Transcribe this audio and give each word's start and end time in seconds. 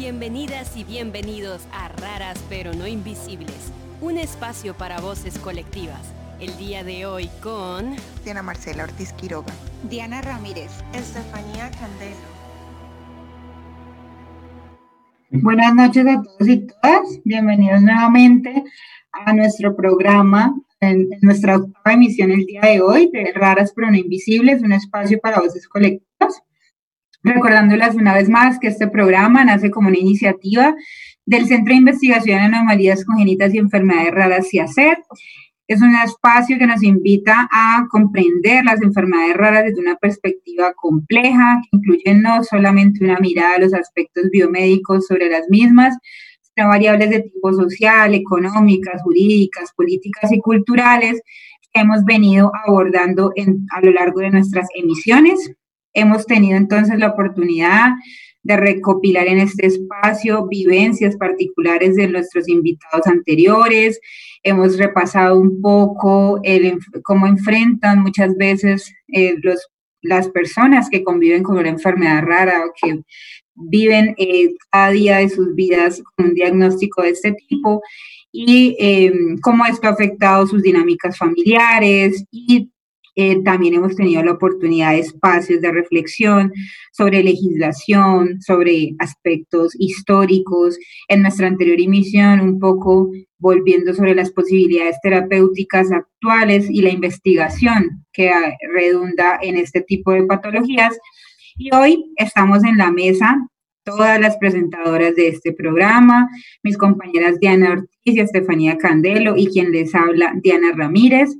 Bienvenidas 0.00 0.78
y 0.78 0.84
bienvenidos 0.84 1.68
a 1.74 1.88
Raras 1.88 2.42
pero 2.48 2.72
no 2.72 2.86
Invisibles, 2.86 3.70
un 4.00 4.16
espacio 4.16 4.72
para 4.72 4.98
voces 4.98 5.38
colectivas. 5.38 6.14
El 6.40 6.56
día 6.56 6.82
de 6.82 7.04
hoy 7.04 7.28
con 7.42 7.96
Diana 8.24 8.42
Marcela 8.42 8.84
Ortiz 8.84 9.12
Quiroga, 9.12 9.52
Diana 9.90 10.22
Ramírez, 10.22 10.70
Estefanía 10.94 11.70
Candelo. 11.72 12.16
Buenas 15.32 15.74
noches 15.74 16.06
a 16.06 16.22
todos 16.22 16.48
y 16.48 16.66
todas. 16.66 17.20
Bienvenidos 17.26 17.82
nuevamente 17.82 18.64
a 19.12 19.34
nuestro 19.34 19.76
programa, 19.76 20.54
en, 20.80 21.10
nuestra 21.20 21.56
octava 21.56 21.92
emisión 21.92 22.30
el 22.30 22.46
día 22.46 22.62
de 22.62 22.80
hoy 22.80 23.10
de 23.12 23.34
Raras 23.34 23.74
pero 23.76 23.90
no 23.90 23.98
Invisibles, 23.98 24.62
un 24.62 24.72
espacio 24.72 25.20
para 25.20 25.40
voces 25.40 25.68
colectivas. 25.68 26.42
Recordándoles 27.22 27.94
una 27.94 28.14
vez 28.14 28.28
más 28.28 28.58
que 28.58 28.68
este 28.68 28.88
programa 28.88 29.44
nace 29.44 29.70
como 29.70 29.88
una 29.88 29.98
iniciativa 29.98 30.74
del 31.26 31.46
Centro 31.46 31.72
de 31.72 31.78
Investigación 31.78 32.38
en 32.38 32.54
Anomalías 32.54 33.04
Congénitas 33.04 33.54
y 33.54 33.58
Enfermedades 33.58 34.12
Raras 34.12 34.48
CIACER. 34.48 34.98
Es 35.68 35.80
un 35.82 35.94
espacio 35.94 36.58
que 36.58 36.66
nos 36.66 36.82
invita 36.82 37.48
a 37.52 37.86
comprender 37.90 38.64
las 38.64 38.82
enfermedades 38.82 39.36
raras 39.36 39.64
desde 39.66 39.80
una 39.80 39.94
perspectiva 39.94 40.72
compleja, 40.74 41.60
que 41.62 41.76
incluye 41.76 42.14
no 42.14 42.42
solamente 42.42 43.04
una 43.04 43.20
mirada 43.20 43.54
a 43.54 43.60
los 43.60 43.72
aspectos 43.72 44.24
biomédicos 44.32 45.06
sobre 45.06 45.30
las 45.30 45.48
mismas, 45.48 45.96
sino 46.42 46.66
variables 46.66 47.10
de 47.10 47.20
tipo 47.20 47.52
social, 47.52 48.14
económicas, 48.14 49.00
jurídicas, 49.02 49.72
políticas 49.76 50.32
y 50.32 50.40
culturales 50.40 51.22
que 51.72 51.82
hemos 51.82 52.04
venido 52.04 52.50
abordando 52.66 53.32
a 53.70 53.80
lo 53.80 53.92
largo 53.92 54.20
de 54.22 54.30
nuestras 54.30 54.66
emisiones. 54.74 55.52
Hemos 55.92 56.26
tenido 56.26 56.56
entonces 56.56 56.98
la 56.98 57.08
oportunidad 57.08 57.90
de 58.42 58.56
recopilar 58.56 59.26
en 59.26 59.38
este 59.38 59.66
espacio 59.66 60.46
vivencias 60.48 61.16
particulares 61.16 61.96
de 61.96 62.08
nuestros 62.08 62.48
invitados 62.48 63.06
anteriores. 63.06 64.00
Hemos 64.42 64.78
repasado 64.78 65.38
un 65.38 65.60
poco 65.60 66.40
cómo 67.04 67.26
enfrentan 67.26 68.00
muchas 68.00 68.34
veces 68.36 68.92
eh, 69.08 69.34
las 70.02 70.28
personas 70.30 70.88
que 70.88 71.04
conviven 71.04 71.42
con 71.42 71.58
una 71.58 71.68
enfermedad 71.68 72.22
rara 72.22 72.62
o 72.64 72.72
que 72.80 73.02
viven 73.54 74.14
eh, 74.16 74.54
cada 74.70 74.90
día 74.90 75.18
de 75.18 75.28
sus 75.28 75.54
vidas 75.54 76.02
con 76.16 76.28
un 76.28 76.34
diagnóstico 76.34 77.02
de 77.02 77.10
este 77.10 77.32
tipo 77.48 77.82
y 78.32 78.76
eh, 78.78 79.12
cómo 79.42 79.66
esto 79.66 79.88
ha 79.88 79.90
afectado 79.90 80.46
sus 80.46 80.62
dinámicas 80.62 81.18
familiares 81.18 82.24
y 82.30 82.70
eh, 83.16 83.42
también 83.42 83.74
hemos 83.74 83.96
tenido 83.96 84.22
la 84.22 84.32
oportunidad 84.32 84.92
de 84.92 85.00
espacios 85.00 85.60
de 85.60 85.72
reflexión 85.72 86.52
sobre 86.92 87.22
legislación, 87.22 88.40
sobre 88.40 88.94
aspectos 88.98 89.72
históricos. 89.78 90.78
En 91.08 91.22
nuestra 91.22 91.46
anterior 91.46 91.80
emisión, 91.80 92.40
un 92.40 92.58
poco 92.58 93.10
volviendo 93.38 93.94
sobre 93.94 94.14
las 94.14 94.30
posibilidades 94.30 94.96
terapéuticas 95.02 95.90
actuales 95.90 96.68
y 96.70 96.82
la 96.82 96.90
investigación 96.90 98.04
que 98.12 98.30
redunda 98.74 99.38
en 99.42 99.56
este 99.56 99.80
tipo 99.80 100.12
de 100.12 100.24
patologías. 100.24 100.96
Y 101.56 101.74
hoy 101.74 102.04
estamos 102.16 102.64
en 102.64 102.78
la 102.78 102.90
mesa 102.90 103.36
todas 103.84 104.20
las 104.20 104.36
presentadoras 104.36 105.14
de 105.14 105.28
este 105.28 105.52
programa, 105.52 106.28
mis 106.62 106.76
compañeras 106.76 107.40
Diana 107.40 107.72
Ortiz 107.72 107.88
y 108.04 108.20
Estefanía 108.20 108.76
Candelo 108.76 109.36
y 109.36 109.46
quien 109.46 109.72
les 109.72 109.94
habla, 109.94 110.34
Diana 110.42 110.72
Ramírez. 110.76 111.36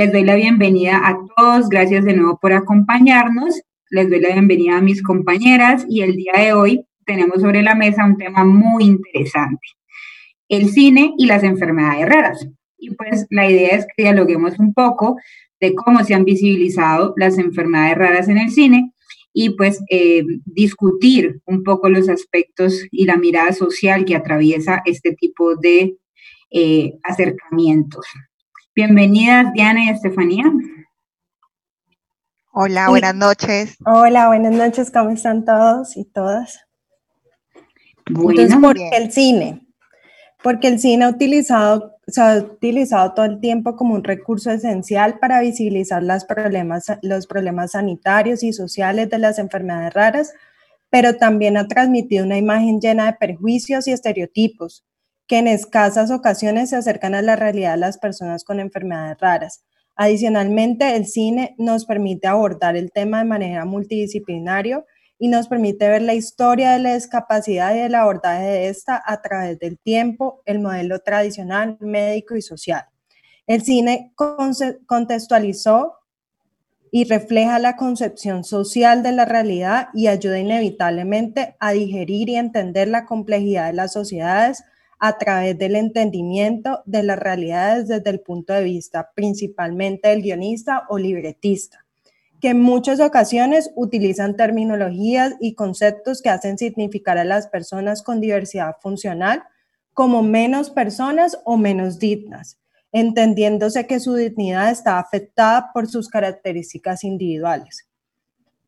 Les 0.00 0.10
doy 0.10 0.24
la 0.24 0.34
bienvenida 0.34 0.98
a 1.06 1.18
todos, 1.36 1.68
gracias 1.68 2.06
de 2.06 2.14
nuevo 2.14 2.38
por 2.40 2.54
acompañarnos. 2.54 3.60
Les 3.90 4.08
doy 4.08 4.18
la 4.18 4.32
bienvenida 4.32 4.78
a 4.78 4.80
mis 4.80 5.02
compañeras 5.02 5.84
y 5.90 6.00
el 6.00 6.16
día 6.16 6.32
de 6.38 6.54
hoy 6.54 6.86
tenemos 7.04 7.42
sobre 7.42 7.60
la 7.62 7.74
mesa 7.74 8.06
un 8.06 8.16
tema 8.16 8.42
muy 8.46 8.84
interesante, 8.84 9.60
el 10.48 10.70
cine 10.70 11.12
y 11.18 11.26
las 11.26 11.42
enfermedades 11.42 12.08
raras. 12.08 12.48
Y 12.78 12.94
pues 12.94 13.26
la 13.28 13.50
idea 13.50 13.76
es 13.76 13.86
que 13.94 14.04
dialoguemos 14.04 14.58
un 14.58 14.72
poco 14.72 15.18
de 15.60 15.74
cómo 15.74 16.02
se 16.02 16.14
han 16.14 16.24
visibilizado 16.24 17.12
las 17.18 17.36
enfermedades 17.36 17.98
raras 17.98 18.28
en 18.30 18.38
el 18.38 18.50
cine 18.50 18.94
y 19.34 19.50
pues 19.50 19.84
eh, 19.90 20.24
discutir 20.46 21.42
un 21.44 21.62
poco 21.62 21.90
los 21.90 22.08
aspectos 22.08 22.86
y 22.90 23.04
la 23.04 23.18
mirada 23.18 23.52
social 23.52 24.06
que 24.06 24.16
atraviesa 24.16 24.80
este 24.86 25.12
tipo 25.12 25.56
de 25.56 25.98
eh, 26.50 26.94
acercamientos. 27.02 28.06
Bienvenidas 28.72 29.52
Diana 29.52 29.84
y 29.84 29.88
Estefanía. 29.88 30.44
Hola, 32.52 32.88
buenas 32.88 33.16
noches. 33.16 33.76
Hola, 33.84 34.28
buenas 34.28 34.52
noches, 34.52 34.92
¿cómo 34.92 35.10
están 35.10 35.44
todos 35.44 35.96
y 35.96 36.04
todas? 36.04 36.60
Bueno, 38.08 38.40
Entonces, 38.40 38.56
¿por 38.60 38.76
qué 38.76 38.90
el 38.96 39.10
cine? 39.10 39.66
Porque 40.40 40.68
el 40.68 40.78
cine 40.78 41.04
ha 41.04 41.08
utilizado, 41.08 41.96
se 42.06 42.20
ha 42.20 42.36
utilizado 42.36 43.12
todo 43.12 43.26
el 43.26 43.40
tiempo 43.40 43.74
como 43.74 43.94
un 43.94 44.04
recurso 44.04 44.52
esencial 44.52 45.18
para 45.18 45.40
visibilizar 45.40 46.00
los 46.02 46.24
problemas, 46.24 46.86
los 47.02 47.26
problemas 47.26 47.72
sanitarios 47.72 48.44
y 48.44 48.52
sociales 48.52 49.10
de 49.10 49.18
las 49.18 49.40
enfermedades 49.40 49.94
raras, 49.94 50.32
pero 50.90 51.16
también 51.16 51.56
ha 51.56 51.66
transmitido 51.66 52.24
una 52.24 52.38
imagen 52.38 52.80
llena 52.80 53.06
de 53.06 53.14
perjuicios 53.14 53.88
y 53.88 53.92
estereotipos, 53.92 54.84
que 55.30 55.38
en 55.38 55.46
escasas 55.46 56.10
ocasiones 56.10 56.70
se 56.70 56.76
acercan 56.76 57.14
a 57.14 57.22
la 57.22 57.36
realidad 57.36 57.74
de 57.74 57.76
las 57.76 57.98
personas 57.98 58.42
con 58.42 58.58
enfermedades 58.58 59.16
raras. 59.20 59.62
Adicionalmente, 59.94 60.96
el 60.96 61.06
cine 61.06 61.54
nos 61.56 61.84
permite 61.84 62.26
abordar 62.26 62.74
el 62.76 62.90
tema 62.90 63.20
de 63.20 63.26
manera 63.26 63.64
multidisciplinaria 63.64 64.84
y 65.20 65.28
nos 65.28 65.46
permite 65.46 65.88
ver 65.88 66.02
la 66.02 66.14
historia 66.14 66.72
de 66.72 66.80
la 66.80 66.94
discapacidad 66.94 67.76
y 67.76 67.78
el 67.78 67.94
abordaje 67.94 68.44
de 68.44 68.68
esta 68.70 69.00
a 69.06 69.22
través 69.22 69.60
del 69.60 69.78
tiempo, 69.78 70.42
el 70.46 70.58
modelo 70.58 70.98
tradicional, 70.98 71.76
médico 71.78 72.34
y 72.34 72.42
social. 72.42 72.86
El 73.46 73.62
cine 73.62 74.12
contextualizó 74.86 75.94
y 76.90 77.04
refleja 77.04 77.60
la 77.60 77.76
concepción 77.76 78.42
social 78.42 79.04
de 79.04 79.12
la 79.12 79.26
realidad 79.26 79.90
y 79.94 80.08
ayuda 80.08 80.40
inevitablemente 80.40 81.54
a 81.60 81.70
digerir 81.70 82.30
y 82.30 82.34
entender 82.34 82.88
la 82.88 83.06
complejidad 83.06 83.68
de 83.68 83.74
las 83.74 83.92
sociedades 83.92 84.64
a 85.00 85.16
través 85.16 85.58
del 85.58 85.76
entendimiento 85.76 86.82
de 86.84 87.02
las 87.02 87.18
realidades 87.18 87.88
desde 87.88 88.10
el 88.10 88.20
punto 88.20 88.52
de 88.52 88.62
vista 88.62 89.10
principalmente 89.14 90.10
del 90.10 90.20
guionista 90.20 90.84
o 90.90 90.98
libretista, 90.98 91.86
que 92.38 92.50
en 92.50 92.60
muchas 92.60 93.00
ocasiones 93.00 93.70
utilizan 93.76 94.36
terminologías 94.36 95.36
y 95.40 95.54
conceptos 95.54 96.20
que 96.20 96.28
hacen 96.28 96.58
significar 96.58 97.16
a 97.16 97.24
las 97.24 97.48
personas 97.48 98.02
con 98.02 98.20
diversidad 98.20 98.76
funcional 98.80 99.42
como 99.94 100.22
menos 100.22 100.68
personas 100.68 101.38
o 101.44 101.56
menos 101.56 101.98
dignas, 101.98 102.58
entendiéndose 102.92 103.86
que 103.86 104.00
su 104.00 104.14
dignidad 104.14 104.70
está 104.70 104.98
afectada 104.98 105.70
por 105.72 105.88
sus 105.88 106.10
características 106.10 107.04
individuales. 107.04 107.86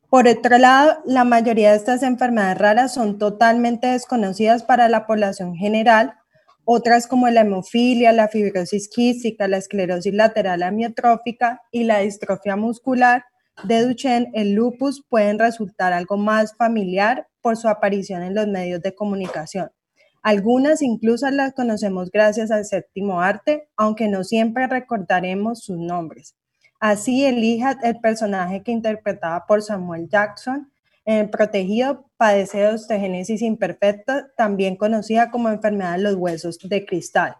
Por 0.09 0.27
otro 0.29 0.57
lado, 0.59 0.99
la 1.05 1.25
mayoría 1.25 1.71
de 1.71 1.77
estas 1.77 2.03
enfermedades 2.03 2.59
raras 2.59 2.95
son 2.95 3.19
totalmente 3.19 3.89
desconocidas 3.89 4.63
para 4.63 4.89
la 4.89 5.07
población 5.07 5.55
general 5.55 6.15
otras 6.65 7.07
como 7.07 7.29
la 7.29 7.43
hemofilia, 7.43 8.13
la 8.13 8.29
fibrosis 8.29 8.89
quística, 8.89 9.49
la 9.49 9.59
esclerosis 9.59 10.15
lateral 10.15 10.63
amiotrófica 10.63 11.63
y 11.71 11.85
la 11.85 11.99
distrofia 11.99 12.57
muscular 12.57 13.25
de 13.65 13.83
Duchenne, 13.83 14.31
el 14.35 14.55
lupus 14.55 15.05
pueden 15.09 15.39
resultar 15.39 15.93
algo 15.93 16.17
más 16.17 16.57
familiar 16.57 17.29
por 17.41 17.57
su 17.57 17.69
aparición 17.69 18.23
en 18.23 18.35
los 18.35 18.49
medios 18.49 18.81
de 18.81 18.95
comunicación. 18.95 19.71
Algunas 20.23 20.83
incluso 20.83 21.29
las 21.31 21.53
conocemos 21.53 22.11
gracias 22.11 22.51
al 22.51 22.65
séptimo 22.65 23.21
arte, 23.21 23.69
aunque 23.77 24.09
no 24.09 24.25
siempre 24.25 24.69
recordaremos 24.69 25.65
sus 25.65 25.79
nombres. 25.79 26.37
Así, 26.79 27.25
Elijah, 27.25 27.79
el 27.83 28.01
personaje 28.01 28.63
que 28.63 28.73
interpretaba 28.73 29.47
por 29.47 29.63
Samuel 29.63 30.09
Jackson, 30.09 30.72
el 31.05 31.31
protegido 31.31 32.07
padece 32.17 32.59
de 32.59 32.69
osteogénesis 32.69 33.43
imperfecta, 33.43 34.31
también 34.37 34.77
conocida 34.77 35.31
como 35.31 35.49
enfermedad 35.49 35.97
de 35.97 36.03
los 36.03 36.15
huesos 36.15 36.59
de 36.63 36.85
cristal, 36.85 37.37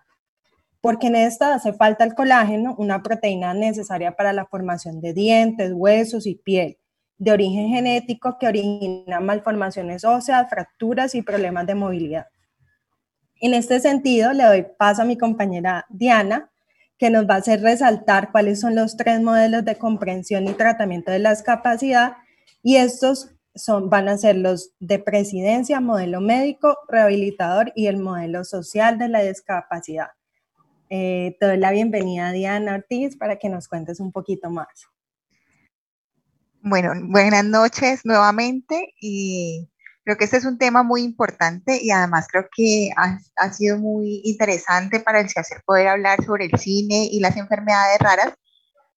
porque 0.81 1.07
en 1.07 1.17
esta 1.17 1.55
hace 1.55 1.73
falta 1.73 2.05
el 2.05 2.15
colágeno, 2.15 2.75
una 2.79 3.03
proteína 3.03 3.55
necesaria 3.55 4.13
para 4.17 4.33
la 4.33 4.47
formación 4.47 5.01
de 5.01 5.13
dientes, 5.13 5.73
huesos 5.73 6.27
y 6.27 6.35
piel, 6.35 6.79
de 7.19 7.31
origen 7.31 7.69
genético 7.69 8.37
que 8.39 8.49
origina 8.49 9.21
malformaciones 9.21 10.05
óseas, 10.05 10.51
fracturas 10.51 11.15
y 11.15 11.23
problemas 11.23 11.67
de 11.67 11.77
movilidad. 11.77 12.27
En 13.41 13.55
este 13.55 13.79
sentido, 13.79 14.33
le 14.33 14.45
doy 14.45 14.67
paso 14.77 15.03
a 15.03 15.05
mi 15.05 15.17
compañera 15.17 15.87
Diana, 15.89 16.51
que 16.99 17.11
nos 17.11 17.29
va 17.29 17.35
a 17.35 17.39
hacer 17.39 17.61
resaltar 17.61 18.31
cuáles 18.33 18.61
son 18.61 18.75
los 18.75 18.97
tres 18.97 19.21
modelos 19.21 19.65
de 19.65 19.77
comprensión 19.77 20.47
y 20.47 20.53
tratamiento 20.53 21.11
de 21.11 21.19
la 21.19 21.31
discapacidad 21.31 22.17
y 22.63 22.77
estos 22.77 23.35
son, 23.55 23.91
van 23.91 24.09
a 24.09 24.19
ser 24.19 24.37
los 24.37 24.73
de 24.81 24.99
presidencia, 24.99 25.81
modelo 25.81 26.21
médico, 26.21 26.79
rehabilitador 26.89 27.73
y 27.75 27.87
el 27.87 27.99
modelo 27.99 28.45
social 28.45 28.99
de 28.99 29.09
la 29.09 29.23
discapacidad. 29.23 30.09
Eh, 30.91 31.37
te 31.41 31.47
doy 31.47 31.57
la 31.57 31.71
bienvenida 31.71 32.29
a 32.29 32.33
Diana 32.33 32.75
Ortiz 32.75 33.17
para 33.17 33.37
que 33.37 33.49
nos 33.49 33.69
cuentes 33.69 34.01
un 34.01 34.13
poquito 34.13 34.51
más. 34.51 34.69
Bueno, 36.61 36.93
buenas 37.03 37.45
noches 37.45 38.03
nuevamente 38.05 38.95
y 39.01 39.69
Creo 40.05 40.17
que 40.17 40.25
este 40.25 40.37
es 40.37 40.45
un 40.45 40.59
tema 40.59 40.83
muy 40.83 41.03
importante 41.03 41.79
y 41.81 41.93
además 41.93 42.27
creo 42.29 42.49
que 42.55 42.91
ha, 42.97 43.21
ha 43.37 43.53
sido 43.53 43.79
muy 43.79 44.21
interesante 44.25 44.99
para 44.99 45.21
el 45.21 45.31
CIACER 45.31 45.63
poder 45.65 45.89
hablar 45.89 46.25
sobre 46.25 46.47
el 46.47 46.59
cine 46.59 47.09
y 47.11 47.21
las 47.21 47.37
enfermedades 47.37 48.01
raras. 48.01 48.35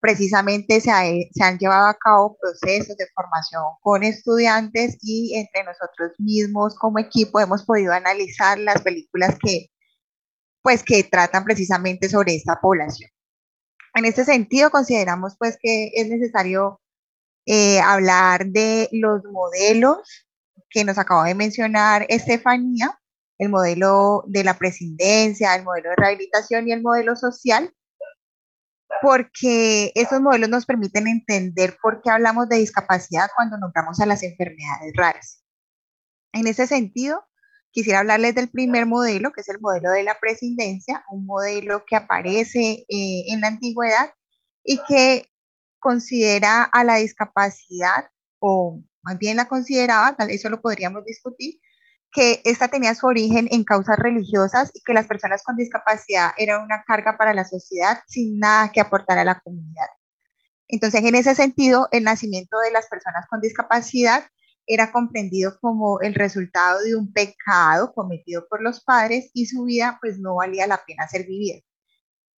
Precisamente 0.05 0.81
se, 0.81 0.91
se 1.33 1.43
han 1.43 1.57
llevado 1.57 1.87
a 1.87 1.95
cabo 1.95 2.37
procesos 2.39 2.95
de 2.95 3.07
formación 3.15 3.63
con 3.81 4.03
estudiantes 4.03 4.99
y 5.01 5.33
entre 5.35 5.63
nosotros 5.63 6.11
mismos 6.19 6.75
como 6.75 6.99
equipo 6.99 7.39
hemos 7.39 7.65
podido 7.65 7.91
analizar 7.91 8.59
las 8.59 8.83
películas 8.83 9.35
que, 9.43 9.71
pues, 10.61 10.83
que 10.83 11.03
tratan 11.03 11.43
precisamente 11.43 12.07
sobre 12.07 12.35
esta 12.35 12.61
población. 12.61 13.09
En 13.95 14.05
este 14.05 14.25
sentido, 14.25 14.69
consideramos 14.69 15.37
pues 15.39 15.57
que 15.59 15.89
es 15.95 16.07
necesario 16.07 16.79
eh, 17.47 17.79
hablar 17.79 18.45
de 18.45 18.87
los 18.91 19.23
modelos 19.23 20.27
que 20.69 20.83
nos 20.83 20.99
acaba 20.99 21.25
de 21.25 21.33
mencionar 21.33 22.05
Estefanía, 22.09 22.99
el 23.39 23.49
modelo 23.49 24.23
de 24.27 24.43
la 24.43 24.55
presidencia, 24.55 25.55
el 25.55 25.63
modelo 25.63 25.89
de 25.89 25.95
rehabilitación 25.95 26.67
y 26.67 26.73
el 26.73 26.83
modelo 26.83 27.15
social, 27.15 27.73
porque 29.01 29.91
esos 29.95 30.21
modelos 30.21 30.49
nos 30.49 30.65
permiten 30.65 31.07
entender 31.07 31.77
por 31.81 32.01
qué 32.01 32.09
hablamos 32.09 32.49
de 32.49 32.57
discapacidad 32.57 33.29
cuando 33.35 33.57
nombramos 33.57 33.99
a 33.99 34.05
las 34.05 34.23
enfermedades 34.23 34.93
raras. 34.95 35.43
En 36.33 36.47
ese 36.47 36.67
sentido, 36.67 37.23
quisiera 37.71 37.99
hablarles 37.99 38.35
del 38.35 38.49
primer 38.49 38.85
modelo, 38.85 39.31
que 39.31 39.41
es 39.41 39.49
el 39.49 39.59
modelo 39.59 39.91
de 39.91 40.03
la 40.03 40.19
presidencia, 40.19 41.03
un 41.09 41.25
modelo 41.25 41.83
que 41.85 41.95
aparece 41.95 42.85
eh, 42.89 43.25
en 43.27 43.41
la 43.41 43.47
antigüedad 43.47 44.13
y 44.63 44.79
que 44.87 45.29
considera 45.79 46.63
a 46.63 46.83
la 46.83 46.95
discapacidad 46.95 48.09
o 48.39 48.81
más 49.03 49.19
bien 49.19 49.37
la 49.37 49.47
consideraba, 49.47 50.15
tal 50.15 50.31
eso 50.31 50.49
lo 50.49 50.61
podríamos 50.61 51.05
discutir, 51.05 51.59
que 52.15 52.41
esta 52.45 52.69
tenía 52.69 52.95
su 52.95 53.07
origen 53.07 53.49
en 53.51 53.65
causas 53.65 53.99
religiosas 53.99 54.71
y 54.73 54.81
que 54.81 54.93
las 54.93 55.05
personas 55.05 55.43
con 55.43 55.57
discapacidad 55.57 56.31
eran 56.37 56.63
una 56.63 56.81
carga 56.83 57.17
para 57.17 57.33
la 57.33 57.43
sociedad 57.43 57.99
sin 58.07 58.39
nada 58.39 58.71
que 58.71 58.79
aportar 58.79 59.17
a 59.17 59.25
la 59.25 59.41
comunidad. 59.41 59.87
Entonces, 60.69 61.03
en 61.03 61.13
ese 61.13 61.35
sentido, 61.35 61.89
el 61.91 62.05
nacimiento 62.05 62.57
de 62.59 62.71
las 62.71 62.87
personas 62.87 63.25
con 63.29 63.41
discapacidad 63.41 64.23
era 64.65 64.93
comprendido 64.93 65.59
como 65.59 65.99
el 65.99 66.15
resultado 66.15 66.81
de 66.81 66.95
un 66.95 67.11
pecado 67.11 67.93
cometido 67.93 68.47
por 68.47 68.63
los 68.63 68.81
padres 68.81 69.29
y 69.33 69.47
su 69.47 69.65
vida 69.65 69.97
pues 69.99 70.17
no 70.17 70.35
valía 70.35 70.67
la 70.67 70.83
pena 70.85 71.07
ser 71.07 71.27
vivida 71.27 71.59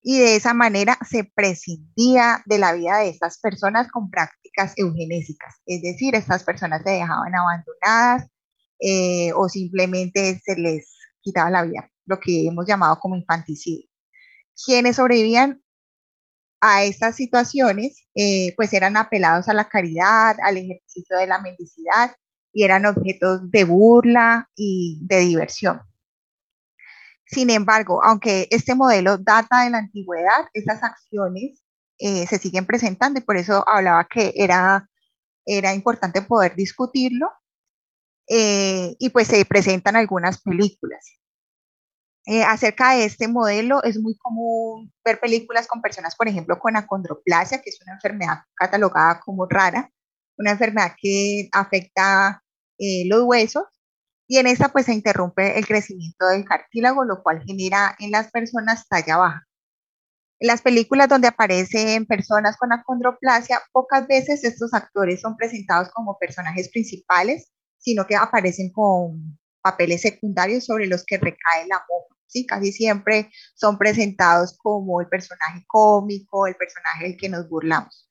y 0.01 0.19
de 0.19 0.35
esa 0.38 0.53
manera 0.53 0.97
se 1.09 1.24
prescindía 1.24 2.41
de 2.45 2.57
la 2.57 2.74
vida 2.74 2.97
de 2.97 3.09
estas 3.09 3.39
personas 3.39 3.89
con 3.91 4.09
prácticas 4.09 4.74
eugenésicas, 4.77 5.56
es 5.65 5.81
decir, 5.81 6.15
estas 6.15 6.44
personas 6.44 6.81
se 6.83 6.91
dejaban 6.91 7.35
abandonadas 7.35 8.27
eh, 8.79 9.31
o 9.35 9.50
simplemente 9.50 10.39
se 10.44 10.56
les 10.56 10.94
quitaba 11.21 11.50
la 11.50 11.63
vida, 11.63 11.91
lo 12.06 12.19
que 12.19 12.47
hemos 12.47 12.65
llamado 12.65 13.00
como 13.00 13.15
infanticidio. 13.15 13.88
Quienes 14.65 14.95
sobrevivían 14.95 15.62
a 16.62 16.83
estas 16.83 17.15
situaciones, 17.15 18.07
eh, 18.15 18.53
pues 18.56 18.74
eran 18.74 18.97
apelados 18.97 19.47
a 19.47 19.53
la 19.53 19.69
caridad, 19.69 20.35
al 20.41 20.57
ejercicio 20.57 21.18
de 21.18 21.27
la 21.27 21.39
mendicidad 21.39 22.15
y 22.53 22.63
eran 22.63 22.85
objetos 22.85 23.50
de 23.51 23.63
burla 23.63 24.50
y 24.56 25.00
de 25.03 25.19
diversión. 25.19 25.81
Sin 27.25 27.50
embargo, 27.50 28.03
aunque 28.03 28.47
este 28.51 28.74
modelo 28.74 29.18
data 29.18 29.63
de 29.63 29.69
la 29.69 29.79
antigüedad, 29.79 30.47
esas 30.53 30.81
acciones 30.81 31.62
eh, 32.00 32.25
se 32.25 32.39
siguen 32.39 32.65
presentando 32.65 33.19
y 33.19 33.24
por 33.24 33.38
eso 33.38 33.68
hablaba 33.68 34.07
que 34.07 34.33
era, 34.35 34.89
era 35.45 35.74
importante 35.74 36.21
poder 36.21 36.56
discutirlo 36.56 37.29
eh, 38.27 38.95
y 39.00 39.09
pues 39.09 39.27
se 39.27 39.44
presentan 39.45 39.95
algunas 39.95 40.41
películas. 40.41 41.19
Eh, 42.25 42.44
acerca 42.44 42.91
de 42.91 43.06
este 43.06 43.27
modelo 43.27 43.81
es 43.83 44.00
muy 44.00 44.18
común 44.18 44.91
ver 45.06 45.19
películas 45.19 45.68
con 45.68 45.81
personas, 45.81 46.15
por 46.15 46.27
ejemplo, 46.27 46.59
con 46.59 46.75
acondroplasia, 46.75 47.62
que 47.62 47.69
es 47.69 47.81
una 47.81 47.94
enfermedad 47.94 48.39
catalogada 48.53 49.21
como 49.21 49.45
rara, 49.45 49.89
una 50.38 50.51
enfermedad 50.51 50.94
que 51.01 51.50
afecta 51.53 52.44
los 52.79 53.24
huesos 53.24 53.63
y 54.27 54.38
en 54.38 54.47
esta 54.47 54.69
pues 54.69 54.85
se 54.85 54.94
interrumpe 54.94 55.57
el 55.57 55.65
crecimiento 55.65 56.27
del 56.27 56.44
cartílago, 56.44 57.06
lo 57.06 57.24
cual 57.24 57.41
genera 57.45 57.95
en 58.00 58.12
las 58.12 58.29
personas 58.29 58.88
talla 58.88 59.18
baja. 59.18 59.47
En 60.39 60.47
las 60.47 60.62
películas 60.62 61.07
donde 61.07 61.29
aparecen 61.29 62.06
personas 62.06 62.57
con 62.57 62.74
acondroplasia, 62.74 63.62
pocas 63.71 64.06
veces 64.07 64.44
estos 64.44 64.74
actores 64.74 65.21
son 65.21 65.35
presentados 65.38 65.89
como 65.91 66.19
personajes 66.19 66.69
principales, 66.69 67.51
sino 67.77 68.06
que 68.07 68.15
aparecen 68.15 68.71
con 68.71 69.39
papeles 69.62 70.01
secundarios 70.01 70.65
sobre 70.65 70.88
los 70.88 71.03
que 71.06 71.18
recae 71.18 71.68
la 71.68 71.83
moja. 71.89 72.15
¿sí? 72.27 72.45
Casi 72.45 72.71
siempre 72.71 73.31
son 73.56 73.77
presentados 73.77 74.57
como 74.57 75.01
el 75.01 75.07
personaje 75.07 75.63
cómico, 75.68 76.47
el 76.47 76.56
personaje 76.56 77.06
del 77.06 77.18
que 77.18 77.29
nos 77.29 77.50
burlamos. 77.50 78.09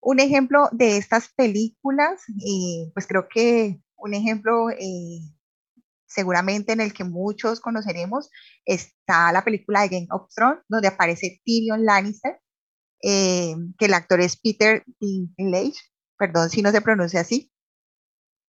Un 0.00 0.20
ejemplo 0.20 0.68
de 0.72 0.96
estas 0.96 1.28
películas, 1.34 2.22
eh, 2.44 2.90
pues 2.92 3.06
creo 3.06 3.28
que 3.28 3.80
un 3.96 4.14
ejemplo 4.14 4.70
eh, 4.70 5.20
seguramente 6.12 6.72
en 6.72 6.80
el 6.80 6.92
que 6.92 7.04
muchos 7.04 7.60
conoceremos, 7.60 8.30
está 8.64 9.32
la 9.32 9.44
película 9.44 9.82
de 9.82 9.88
Game 9.88 10.08
of 10.10 10.32
Thrones, 10.34 10.60
donde 10.68 10.88
aparece 10.88 11.40
Tyrion 11.44 11.84
Lannister, 11.84 12.40
eh, 13.02 13.54
que 13.78 13.86
el 13.86 13.94
actor 13.94 14.20
es 14.20 14.36
Peter 14.36 14.84
Dinklage, 15.00 15.80
perdón 16.18 16.50
si 16.50 16.62
no 16.62 16.70
se 16.70 16.80
pronuncia 16.80 17.20
así, 17.20 17.51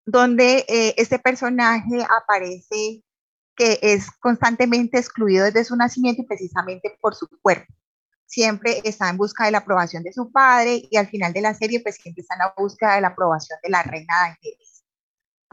donde 0.05 0.65
eh, 0.67 0.95
este 0.97 1.19
personaje 1.19 2.05
aparece 2.19 3.03
que 3.55 3.79
es 3.81 4.09
constantemente 4.19 4.97
excluido 4.97 5.45
desde 5.45 5.63
su 5.63 5.75
nacimiento 5.75 6.23
y 6.23 6.25
precisamente 6.25 6.97
por 6.99 7.15
su 7.15 7.27
cuerpo. 7.41 7.71
Siempre 8.25 8.81
está 8.83 9.09
en 9.09 9.17
busca 9.17 9.45
de 9.45 9.51
la 9.51 9.59
aprobación 9.59 10.03
de 10.03 10.11
su 10.11 10.31
padre 10.31 10.87
y 10.89 10.97
al 10.97 11.07
final 11.07 11.33
de 11.33 11.41
la 11.41 11.53
serie 11.53 11.81
pues 11.81 11.95
siempre 11.95 12.21
está 12.21 12.35
en 12.35 12.39
la 12.39 12.53
búsqueda 12.57 12.95
de 12.95 13.01
la 13.01 13.09
aprobación 13.09 13.59
de 13.61 13.69
la 13.69 13.83
reina 13.83 14.13
Daenerys 14.21 14.73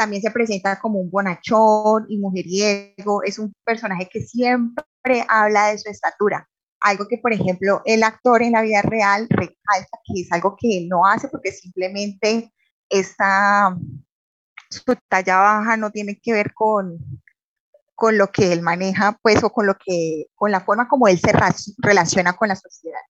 también 0.01 0.23
se 0.23 0.31
presenta 0.31 0.81
como 0.81 0.99
un 0.99 1.11
bonachón 1.11 2.07
y 2.09 2.17
mujeriego, 2.17 3.23
es 3.23 3.39
un 3.39 3.53
personaje 3.67 4.09
que 4.11 4.23
siempre 4.23 5.27
habla 5.29 5.67
de 5.67 5.79
su 5.79 5.91
estatura, 5.91 6.49
algo 6.81 7.07
que, 7.07 7.19
por 7.19 7.35
ejemplo, 7.35 7.83
el 7.85 8.03
actor 8.03 8.43
en 8.43 8.53
la 8.53 8.63
vida 8.63 8.81
real 8.81 9.27
recalca 9.29 9.99
que 10.07 10.23
es 10.23 10.33
algo 10.33 10.57
que 10.59 10.79
él 10.79 10.89
no 10.89 11.05
hace 11.05 11.29
porque 11.29 11.53
simplemente 11.53 12.51
esta, 12.89 13.77
su 14.71 14.83
talla 15.09 15.39
baja 15.39 15.77
no 15.77 15.91
tiene 15.91 16.19
que 16.19 16.33
ver 16.33 16.55
con, 16.55 16.99
con 17.95 18.17
lo 18.17 18.29
que 18.29 18.53
él 18.53 18.63
maneja, 18.63 19.19
pues, 19.21 19.43
o 19.43 19.51
con 19.51 19.67
lo 19.67 19.75
que, 19.75 20.27
con 20.35 20.51
la 20.51 20.61
forma 20.61 20.89
como 20.89 21.09
él 21.09 21.19
se 21.19 21.33
relaciona 21.79 22.35
con 22.35 22.49
la 22.49 22.57
sociedad. 22.57 23.01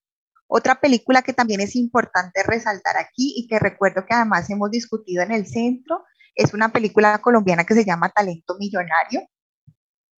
Otra 0.47 0.81
película 0.81 1.21
que 1.21 1.31
también 1.31 1.61
es 1.61 1.75
importante 1.77 2.43
resaltar 2.43 2.97
aquí 2.97 3.35
y 3.37 3.47
que 3.47 3.57
recuerdo 3.57 4.05
que 4.05 4.13
además 4.13 4.49
hemos 4.49 4.69
discutido 4.69 5.23
en 5.23 5.31
el 5.31 5.47
centro 5.47 6.03
es 6.35 6.53
una 6.53 6.69
película 6.69 7.19
colombiana 7.19 7.63
que 7.63 7.73
se 7.73 7.85
llama 7.85 8.09
Talento 8.09 8.57
Millonario. 8.59 9.21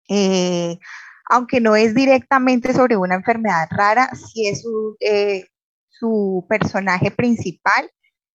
Eh, 0.08 0.78
aunque 1.28 1.60
no 1.60 1.76
es 1.76 1.94
directamente 1.94 2.72
sobre 2.72 2.96
una 2.96 3.14
enfermedad 3.14 3.68
rara, 3.70 4.10
sí 4.14 4.46
es 4.46 4.62
su, 4.62 4.96
eh, 5.00 5.48
su 5.88 6.46
personaje 6.48 7.10
principal, 7.10 7.90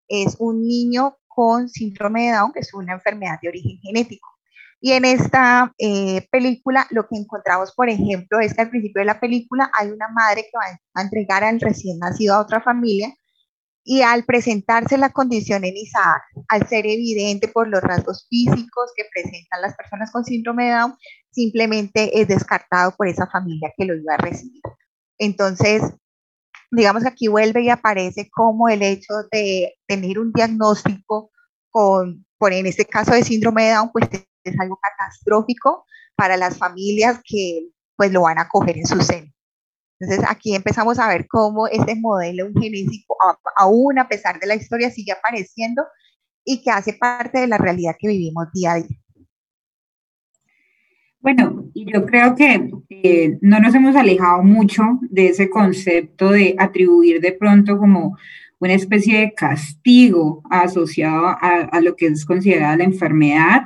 es 0.08 0.36
un 0.40 0.68
niño 0.68 1.18
con 1.38 1.70
síndrome 1.70 2.26
de 2.26 2.32
Down, 2.32 2.52
que 2.52 2.62
es 2.62 2.74
una 2.74 2.94
enfermedad 2.94 3.38
de 3.40 3.50
origen 3.50 3.78
genético. 3.84 4.28
Y 4.82 4.94
en 4.94 5.06
esta 5.06 5.72
eh, 5.78 6.28
película 6.32 6.88
lo 6.90 7.08
que 7.08 7.16
encontramos, 7.16 7.76
por 7.76 7.90
ejemplo, 7.90 8.40
es 8.40 8.56
que 8.56 8.62
al 8.64 8.72
principio 8.72 9.02
de 9.02 9.06
la 9.06 9.20
película 9.20 9.70
hay 9.78 9.92
una 9.92 10.08
madre 10.08 10.48
que 10.52 10.58
va 10.58 10.80
a 10.96 11.02
entregar 11.04 11.44
al 11.44 11.62
recién 11.62 12.00
nacido 12.00 12.34
a 12.34 12.42
otra 12.42 12.60
familia 12.60 13.14
y 13.84 14.02
al 14.02 14.26
presentarse 14.26 14.98
la 14.98 15.12
condición 15.12 15.64
en 15.64 15.78
Isaac, 15.78 16.24
al 16.48 16.68
ser 16.68 16.88
evidente 16.88 17.50
por 17.50 17.68
los 17.68 17.82
rasgos 17.82 18.26
físicos 18.28 18.92
que 18.96 19.06
presentan 19.14 19.62
las 19.62 19.76
personas 19.76 20.12
con 20.12 20.26
síndrome 20.26 20.66
de 20.66 20.72
Down, 20.72 20.96
simplemente 21.30 22.20
es 22.20 22.28
descartado 22.28 22.96
por 22.98 23.08
esa 23.08 23.28
familia 23.28 23.72
que 23.78 23.86
lo 23.86 23.96
iba 23.96 24.16
a 24.16 24.18
recibir. 24.18 24.64
Entonces, 25.20 25.84
digamos 26.72 27.04
que 27.04 27.10
aquí 27.10 27.28
vuelve 27.28 27.64
y 27.64 27.70
aparece 27.70 28.30
como 28.30 28.70
el 28.70 28.82
hecho 28.82 29.14
de 29.32 29.76
tener 29.88 30.20
un 30.20 30.32
diagnóstico 30.32 31.32
con, 31.70 32.26
por 32.38 32.54
en 32.54 32.66
este 32.66 32.86
caso 32.86 33.12
de 33.12 33.24
síndrome 33.24 33.66
de 33.66 33.74
Down, 33.74 33.92
pues 33.92 34.08
es 34.44 34.60
algo 34.60 34.80
catastrófico 34.82 35.86
para 36.16 36.38
las 36.38 36.58
familias 36.58 37.20
que 37.24 37.70
pues 37.96 38.12
lo 38.12 38.24
van 38.24 38.40
a 38.40 38.48
coger 38.48 38.78
en 38.78 38.86
su 38.86 39.02
seno. 39.02 39.32
Entonces 40.00 40.26
aquí 40.30 40.56
empezamos 40.56 41.00
a 41.00 41.08
ver 41.08 41.28
cómo 41.28 41.68
este 41.68 41.96
modelo 41.96 42.46
eugenésico, 42.46 43.18
aún 43.56 43.98
a 43.98 44.08
pesar 44.08 44.40
de 44.40 44.48
la 44.48 44.56
historia, 44.56 44.92
sigue 44.92 45.12
apareciendo 45.12 45.84
y 46.46 46.62
que 46.62 46.70
hace 46.70 46.94
parte 46.94 47.40
de 47.40 47.48
la 47.48 47.58
realidad 47.58 47.96
que 47.98 48.08
vivimos 48.08 48.48
día 48.54 48.74
a 48.74 48.76
día. 48.76 48.98
Bueno, 51.28 51.66
yo 51.76 52.06
creo 52.06 52.36
que 52.36 52.72
eh, 52.90 53.38
no 53.42 53.60
nos 53.60 53.76
hemos 53.76 53.98
alejado 53.98 54.44
mucho 54.44 54.84
de 55.02 55.28
ese 55.28 55.50
concepto 55.50 56.30
de 56.30 56.56
atribuir 56.58 57.20
de 57.20 57.34
pronto 57.34 57.78
como 57.78 58.18
una 58.60 58.76
especie 58.76 59.20
de 59.20 59.34
castigo 59.34 60.42
asociado 60.50 61.28
a, 61.28 61.68
a 61.70 61.82
lo 61.82 61.98
que 61.98 62.06
es 62.06 62.24
considerada 62.24 62.78
la 62.78 62.86
enfermedad. 62.86 63.64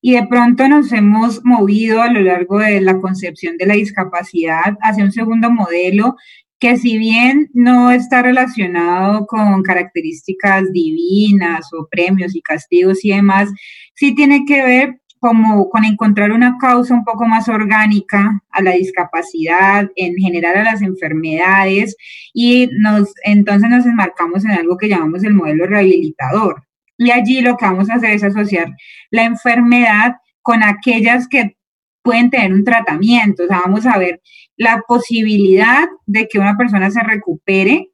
Y 0.00 0.12
de 0.12 0.28
pronto 0.28 0.68
nos 0.68 0.92
hemos 0.92 1.44
movido 1.44 2.00
a 2.02 2.12
lo 2.12 2.20
largo 2.20 2.60
de 2.60 2.80
la 2.80 3.00
concepción 3.00 3.56
de 3.56 3.66
la 3.66 3.74
discapacidad 3.74 4.78
hacia 4.80 5.02
un 5.02 5.10
segundo 5.10 5.50
modelo 5.50 6.14
que 6.62 6.76
si 6.76 6.96
bien 6.96 7.50
no 7.54 7.90
está 7.90 8.22
relacionado 8.22 9.26
con 9.26 9.64
características 9.64 10.70
divinas 10.70 11.66
o 11.72 11.88
premios 11.90 12.36
y 12.36 12.40
castigos 12.40 13.04
y 13.04 13.10
demás, 13.10 13.50
sí 13.96 14.14
tiene 14.14 14.44
que 14.44 14.62
ver 14.62 15.01
como 15.22 15.70
con 15.70 15.84
encontrar 15.84 16.32
una 16.32 16.58
causa 16.58 16.94
un 16.94 17.04
poco 17.04 17.26
más 17.26 17.48
orgánica 17.48 18.42
a 18.50 18.60
la 18.60 18.72
discapacidad, 18.72 19.88
en 19.94 20.16
general 20.16 20.56
a 20.56 20.64
las 20.64 20.82
enfermedades, 20.82 21.96
y 22.34 22.68
nos, 22.72 23.14
entonces 23.22 23.70
nos 23.70 23.86
enmarcamos 23.86 24.44
en 24.44 24.50
algo 24.50 24.76
que 24.76 24.88
llamamos 24.88 25.22
el 25.22 25.34
modelo 25.34 25.66
rehabilitador. 25.66 26.64
Y 26.98 27.12
allí 27.12 27.40
lo 27.40 27.56
que 27.56 27.66
vamos 27.66 27.88
a 27.88 27.94
hacer 27.94 28.10
es 28.10 28.24
asociar 28.24 28.74
la 29.12 29.22
enfermedad 29.22 30.16
con 30.42 30.64
aquellas 30.64 31.28
que 31.28 31.56
pueden 32.02 32.28
tener 32.28 32.52
un 32.52 32.64
tratamiento. 32.64 33.44
O 33.44 33.46
sea, 33.46 33.60
vamos 33.64 33.86
a 33.86 33.98
ver 33.98 34.20
la 34.56 34.82
posibilidad 34.88 35.84
de 36.04 36.26
que 36.26 36.40
una 36.40 36.56
persona 36.56 36.90
se 36.90 37.00
recupere 37.00 37.91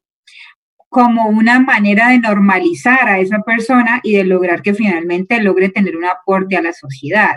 como 0.89 1.29
una 1.29 1.61
manera 1.61 2.09
de 2.09 2.19
normalizar 2.19 3.09
a 3.09 3.19
esa 3.19 3.41
persona 3.43 4.01
y 4.03 4.17
de 4.17 4.25
lograr 4.25 4.63
que 4.63 4.75
finalmente 4.75 5.43
logre 5.43 5.69
tener 5.69 5.97
un 5.97 6.05
aporte 6.05 6.57
a 6.57 6.63
la 6.63 6.73
sociedad. 6.73 7.37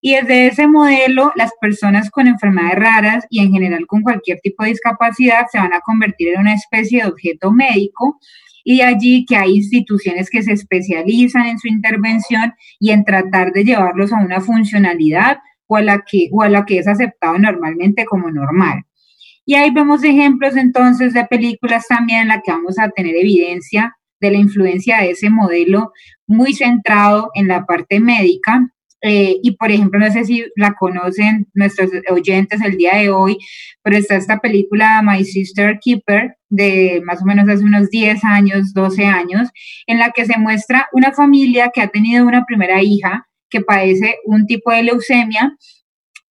Y 0.00 0.14
desde 0.16 0.48
ese 0.48 0.66
modelo, 0.68 1.32
las 1.34 1.52
personas 1.60 2.10
con 2.10 2.26
enfermedades 2.26 2.78
raras 2.78 3.26
y 3.30 3.40
en 3.40 3.52
general 3.52 3.86
con 3.86 4.02
cualquier 4.02 4.38
tipo 4.40 4.62
de 4.62 4.70
discapacidad 4.70 5.46
se 5.50 5.58
van 5.58 5.72
a 5.72 5.80
convertir 5.80 6.28
en 6.28 6.40
una 6.40 6.54
especie 6.54 7.02
de 7.02 7.08
objeto 7.08 7.52
médico 7.52 8.18
y 8.64 8.80
allí 8.80 9.24
que 9.26 9.36
hay 9.36 9.56
instituciones 9.56 10.30
que 10.30 10.42
se 10.42 10.52
especializan 10.52 11.46
en 11.46 11.58
su 11.58 11.68
intervención 11.68 12.54
y 12.80 12.90
en 12.90 13.04
tratar 13.04 13.52
de 13.52 13.64
llevarlos 13.64 14.12
a 14.12 14.16
una 14.16 14.40
funcionalidad 14.40 15.38
o 15.66 15.76
a 15.76 15.82
la 15.82 16.02
que, 16.06 16.28
o 16.32 16.42
a 16.42 16.48
la 16.48 16.64
que 16.64 16.78
es 16.78 16.88
aceptado 16.88 17.38
normalmente 17.38 18.04
como 18.04 18.30
normal. 18.30 18.84
Y 19.46 19.54
ahí 19.54 19.70
vemos 19.70 20.02
ejemplos 20.04 20.56
entonces 20.56 21.12
de 21.12 21.24
películas 21.26 21.86
también 21.88 22.22
en 22.22 22.28
las 22.28 22.42
que 22.42 22.52
vamos 22.52 22.78
a 22.78 22.88
tener 22.90 23.14
evidencia 23.14 23.94
de 24.20 24.30
la 24.30 24.38
influencia 24.38 24.98
de 24.98 25.10
ese 25.10 25.28
modelo 25.28 25.92
muy 26.26 26.54
centrado 26.54 27.30
en 27.34 27.48
la 27.48 27.66
parte 27.66 28.00
médica. 28.00 28.70
Eh, 29.02 29.36
y 29.42 29.56
por 29.56 29.70
ejemplo, 29.70 30.00
no 30.00 30.10
sé 30.10 30.24
si 30.24 30.46
la 30.56 30.72
conocen 30.72 31.46
nuestros 31.52 31.90
oyentes 32.10 32.62
el 32.62 32.78
día 32.78 32.96
de 32.96 33.10
hoy, 33.10 33.36
pero 33.82 33.98
está 33.98 34.16
esta 34.16 34.38
película 34.38 35.02
My 35.02 35.22
Sister 35.24 35.78
Keeper 35.78 36.38
de 36.48 37.02
más 37.04 37.20
o 37.20 37.26
menos 37.26 37.46
hace 37.46 37.64
unos 37.64 37.90
10 37.90 38.24
años, 38.24 38.72
12 38.72 39.04
años, 39.04 39.50
en 39.86 39.98
la 39.98 40.10
que 40.10 40.24
se 40.24 40.38
muestra 40.38 40.88
una 40.92 41.12
familia 41.12 41.70
que 41.74 41.82
ha 41.82 41.88
tenido 41.88 42.26
una 42.26 42.46
primera 42.46 42.82
hija 42.82 43.26
que 43.50 43.60
padece 43.60 44.16
un 44.24 44.46
tipo 44.46 44.72
de 44.72 44.84
leucemia 44.84 45.54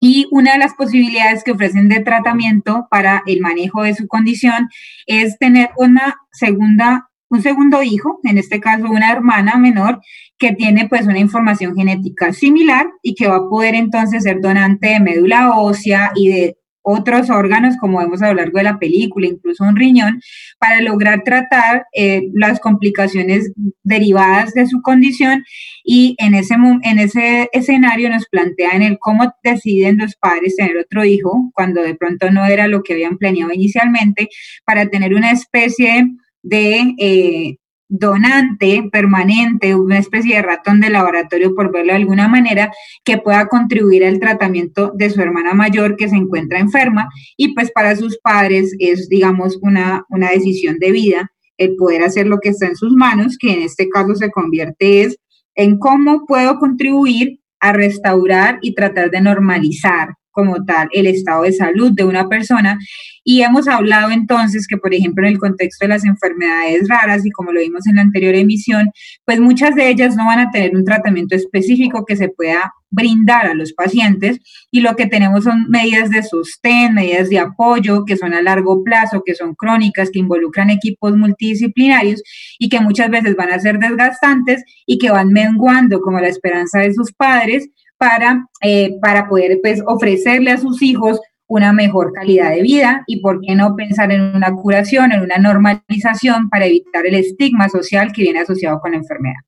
y 0.05 0.27
una 0.31 0.51
de 0.51 0.57
las 0.57 0.73
posibilidades 0.73 1.45
que 1.45 1.53
ofrecen 1.53 1.87
de 1.87 2.01
tratamiento 2.01 2.87
para 2.91 3.23
el 3.25 3.39
manejo 3.39 3.83
de 3.83 3.95
su 3.95 4.05
condición 4.05 4.67
es 5.05 5.39
tener 5.39 5.69
una 5.77 6.17
segunda, 6.33 7.09
un 7.29 7.41
segundo 7.41 7.81
hijo, 7.83 8.19
en 8.25 8.37
este 8.37 8.59
caso 8.59 8.89
una 8.89 9.13
hermana 9.13 9.55
menor, 9.55 10.01
que 10.37 10.51
tiene 10.51 10.89
pues 10.89 11.07
una 11.07 11.19
información 11.19 11.73
genética 11.73 12.33
similar 12.33 12.87
y 13.01 13.15
que 13.15 13.29
va 13.29 13.37
a 13.37 13.49
poder 13.49 13.75
entonces 13.75 14.23
ser 14.23 14.41
donante 14.41 14.89
de 14.89 14.99
médula 14.99 15.55
ósea 15.55 16.11
y 16.15 16.27
de 16.27 16.57
otros 16.83 17.29
órganos, 17.29 17.77
como 17.77 17.99
vemos 17.99 18.21
a 18.21 18.27
lo 18.27 18.35
largo 18.35 18.59
de 18.59 18.65
la 18.65 18.77
película, 18.77 19.27
incluso 19.27 19.63
un 19.63 19.75
riñón, 19.75 20.21
para 20.59 20.81
lograr 20.81 21.23
tratar 21.23 21.85
eh, 21.93 22.29
las 22.33 22.59
complicaciones 22.59 23.51
derivadas 23.83 24.53
de 24.53 24.67
su 24.67 24.81
condición. 24.81 25.43
Y 25.83 26.15
en 26.19 26.35
ese, 26.35 26.55
en 26.83 26.99
ese 26.99 27.49
escenario 27.53 28.09
nos 28.09 28.27
plantean 28.27 28.81
el 28.81 28.97
cómo 28.99 29.33
deciden 29.43 29.97
los 29.97 30.15
padres 30.15 30.55
tener 30.55 30.77
otro 30.77 31.05
hijo, 31.05 31.51
cuando 31.53 31.81
de 31.81 31.95
pronto 31.95 32.29
no 32.29 32.45
era 32.45 32.67
lo 32.67 32.83
que 32.83 32.93
habían 32.93 33.17
planeado 33.17 33.51
inicialmente, 33.53 34.29
para 34.65 34.87
tener 34.87 35.13
una 35.15 35.31
especie 35.31 36.07
de 36.43 36.93
eh, 36.99 37.57
donante 37.95 38.89
permanente, 38.91 39.75
una 39.75 39.99
especie 39.99 40.35
de 40.35 40.41
ratón 40.41 40.81
de 40.81 40.89
laboratorio, 40.89 41.53
por 41.53 41.71
verlo 41.71 41.93
de 41.93 41.99
alguna 41.99 42.27
manera, 42.27 42.73
que 43.03 43.19
pueda 43.19 43.45
contribuir 43.45 44.03
al 44.03 44.19
tratamiento 44.19 44.91
de 44.95 45.11
su 45.11 45.21
hermana 45.21 45.53
mayor 45.53 45.95
que 45.95 46.09
se 46.09 46.15
encuentra 46.15 46.57
enferma. 46.57 47.07
Y 47.37 47.53
pues 47.53 47.71
para 47.71 47.95
sus 47.95 48.17
padres 48.17 48.75
es, 48.79 49.09
digamos, 49.09 49.59
una, 49.61 50.05
una 50.09 50.31
decisión 50.31 50.79
de 50.79 50.91
vida 50.91 51.31
el 51.57 51.75
poder 51.75 52.01
hacer 52.01 52.25
lo 52.25 52.39
que 52.39 52.49
está 52.49 52.65
en 52.65 52.75
sus 52.75 52.93
manos, 52.93 53.37
que 53.39 53.53
en 53.53 53.61
este 53.61 53.87
caso 53.87 54.15
se 54.15 54.31
convierte 54.31 55.03
es 55.03 55.17
en 55.53 55.77
cómo 55.77 56.25
puedo 56.25 56.57
contribuir 56.57 57.41
a 57.59 57.73
restaurar 57.73 58.57
y 58.63 58.73
tratar 58.73 59.11
de 59.11 59.21
normalizar 59.21 60.15
como 60.33 60.65
tal 60.65 60.89
el 60.91 61.07
estado 61.07 61.43
de 61.43 61.53
salud 61.53 61.93
de 61.93 62.03
una 62.03 62.27
persona. 62.27 62.77
Y 63.23 63.41
hemos 63.41 63.69
hablado 63.69 64.11
entonces 64.11 64.67
que, 64.67 64.75
por 64.75 64.93
ejemplo, 64.93 65.25
en 65.25 65.33
el 65.33 65.39
contexto 65.39 65.85
de 65.85 65.89
las 65.89 66.03
enfermedades 66.03 66.89
raras, 66.89 67.25
y 67.25 67.31
como 67.31 67.53
lo 67.53 67.61
vimos 67.61 67.87
en 67.87 67.95
la 67.95 68.01
anterior 68.01 68.35
emisión, 68.35 68.91
pues 69.23 69.39
muchas 69.39 69.75
de 69.75 69.87
ellas 69.89 70.17
no 70.17 70.25
van 70.25 70.39
a 70.39 70.51
tener 70.51 70.75
un 70.75 70.83
tratamiento 70.83 71.35
específico 71.35 72.03
que 72.05 72.17
se 72.17 72.27
pueda 72.27 72.73
brindar 72.93 73.47
a 73.47 73.55
los 73.55 73.73
pacientes 73.73 74.39
y 74.69 74.81
lo 74.81 74.95
que 74.95 75.07
tenemos 75.07 75.45
son 75.45 75.65
medidas 75.69 76.11
de 76.11 76.21
sostén, 76.21 76.93
medidas 76.93 77.29
de 77.29 77.39
apoyo 77.39 78.05
que 78.05 78.17
son 78.17 78.33
a 78.33 78.41
largo 78.41 78.83
plazo, 78.83 79.23
que 79.25 79.33
son 79.33 79.55
crónicas, 79.55 80.11
que 80.11 80.19
involucran 80.19 80.69
equipos 80.69 81.17
multidisciplinarios 81.17 82.21
y 82.59 82.69
que 82.69 82.79
muchas 82.81 83.09
veces 83.09 83.35
van 83.35 83.51
a 83.51 83.59
ser 83.59 83.79
desgastantes 83.79 84.63
y 84.85 84.99
que 84.99 85.09
van 85.09 85.29
menguando 85.29 86.01
como 86.01 86.19
la 86.19 86.27
esperanza 86.27 86.79
de 86.79 86.93
sus 86.93 87.11
padres 87.13 87.67
para, 88.03 88.45
eh, 88.61 88.99
para 89.01 89.29
poder 89.29 89.59
pues, 89.61 89.81
ofrecerle 89.85 90.51
a 90.51 90.57
sus 90.57 90.81
hijos 90.81 91.21
una 91.47 91.71
mejor 91.71 92.11
calidad 92.11 92.49
de 92.49 92.61
vida 92.61 93.03
y 93.07 93.21
por 93.21 93.39
qué 93.39 93.55
no 93.55 93.75
pensar 93.77 94.11
en 94.11 94.21
una 94.21 94.53
curación, 94.53 95.13
en 95.13 95.21
una 95.21 95.37
normalización 95.37 96.49
para 96.49 96.65
evitar 96.65 97.05
el 97.05 97.15
estigma 97.15 97.69
social 97.69 98.11
que 98.11 98.23
viene 98.23 98.41
asociado 98.41 98.81
con 98.81 98.91
la 98.91 98.97
enfermedad. 98.97 99.39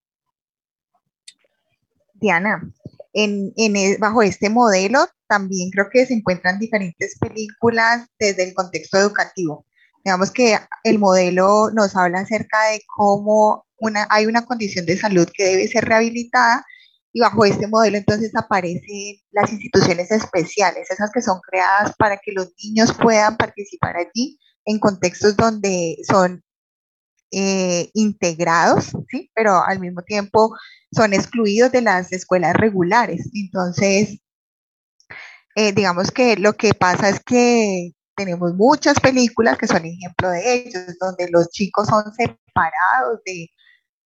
Diana, 2.13 2.61
en, 3.11 3.51
en, 3.57 3.75
e, 3.75 3.97
bajo 3.97 4.21
este 4.21 4.49
modelo 4.49 5.05
también 5.27 5.69
creo 5.71 5.89
que 5.91 6.05
se 6.05 6.13
encuentran 6.13 6.57
diferentes 6.57 7.17
películas 7.19 8.07
desde 8.17 8.47
el 8.47 8.53
contexto 8.53 8.97
educativo. 8.97 9.65
Digamos 10.05 10.31
que 10.31 10.57
el 10.83 10.99
modelo 10.99 11.71
nos 11.73 11.95
habla 11.95 12.19
acerca 12.19 12.69
de 12.71 12.81
cómo 12.87 13.65
una, 13.79 14.07
hay 14.09 14.27
una 14.27 14.45
condición 14.45 14.85
de 14.85 14.97
salud 14.97 15.27
que 15.33 15.43
debe 15.43 15.67
ser 15.67 15.83
rehabilitada 15.83 16.63
y 17.15 17.21
bajo 17.21 17.45
este 17.45 17.67
modelo 17.67 17.95
entonces 17.95 18.35
aparecen 18.35 19.15
las 19.31 19.49
instituciones 19.49 20.11
especiales, 20.11 20.91
esas 20.91 21.09
que 21.13 21.21
son 21.21 21.39
creadas 21.49 21.95
para 21.97 22.17
que 22.17 22.33
los 22.33 22.51
niños 22.61 22.91
puedan 23.01 23.37
participar 23.37 23.95
allí 23.95 24.37
en 24.65 24.79
contextos 24.79 25.37
donde 25.37 25.95
son 26.05 26.43
eh, 27.31 27.89
integrados, 27.93 28.91
¿sí? 29.09 29.31
pero 29.33 29.63
al 29.63 29.79
mismo 29.79 30.01
tiempo 30.01 30.57
son 30.93 31.13
excluidos 31.13 31.71
de 31.71 31.83
las 31.83 32.11
escuelas 32.11 32.53
regulares. 32.53 33.29
Entonces, 33.33 34.19
eh, 35.55 35.71
digamos 35.71 36.11
que 36.11 36.35
lo 36.35 36.51
que 36.51 36.73
pasa 36.73 37.07
es 37.07 37.21
que 37.21 37.93
tenemos 38.17 38.53
muchas 38.55 38.99
películas 38.99 39.57
que 39.57 39.67
son 39.67 39.85
ejemplo 39.85 40.31
de 40.31 40.53
ellos, 40.53 40.97
donde 40.99 41.29
los 41.31 41.47
chicos 41.49 41.87
son 41.87 42.03
separados 42.13 43.21
de, 43.25 43.47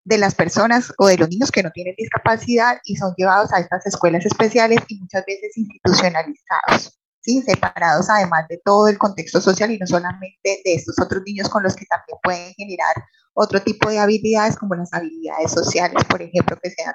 de 0.07 0.17
las 0.17 0.35
personas 0.35 0.93
o 0.97 1.07
de 1.07 1.17
los 1.17 1.27
niños 1.29 1.51
que 1.51 1.61
no 1.61 1.71
tienen 1.71 1.93
discapacidad 1.97 2.79
y 2.85 2.95
son 2.95 3.13
llevados 3.17 3.51
a 3.51 3.59
estas 3.59 3.85
escuelas 3.85 4.25
especiales 4.25 4.79
y 4.87 4.99
muchas 5.01 5.25
veces 5.25 5.57
institucionalizados, 5.57 6.97
¿sí? 7.19 7.41
separados 7.41 8.09
además 8.09 8.47
de 8.47 8.61
todo 8.63 8.87
el 8.87 8.97
contexto 8.97 9.41
social 9.41 9.69
y 9.69 9.77
no 9.77 9.85
solamente 9.85 10.61
de 10.63 10.73
estos 10.73 10.95
otros 11.01 11.23
niños 11.25 11.49
con 11.49 11.61
los 11.61 11.75
que 11.75 11.85
también 11.85 12.17
pueden 12.23 12.53
generar 12.53 12.95
otro 13.33 13.61
tipo 13.61 13.89
de 13.89 13.99
habilidades 13.99 14.55
como 14.55 14.75
las 14.75 14.93
habilidades 14.93 15.51
sociales, 15.51 16.01
por 16.09 16.21
ejemplo, 16.21 16.57
que 16.63 16.69
sean 16.71 16.93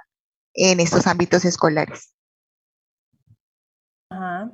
en 0.55 0.81
estos 0.81 1.07
ámbitos 1.07 1.45
escolares. 1.45 2.15
Ajá. 4.09 4.51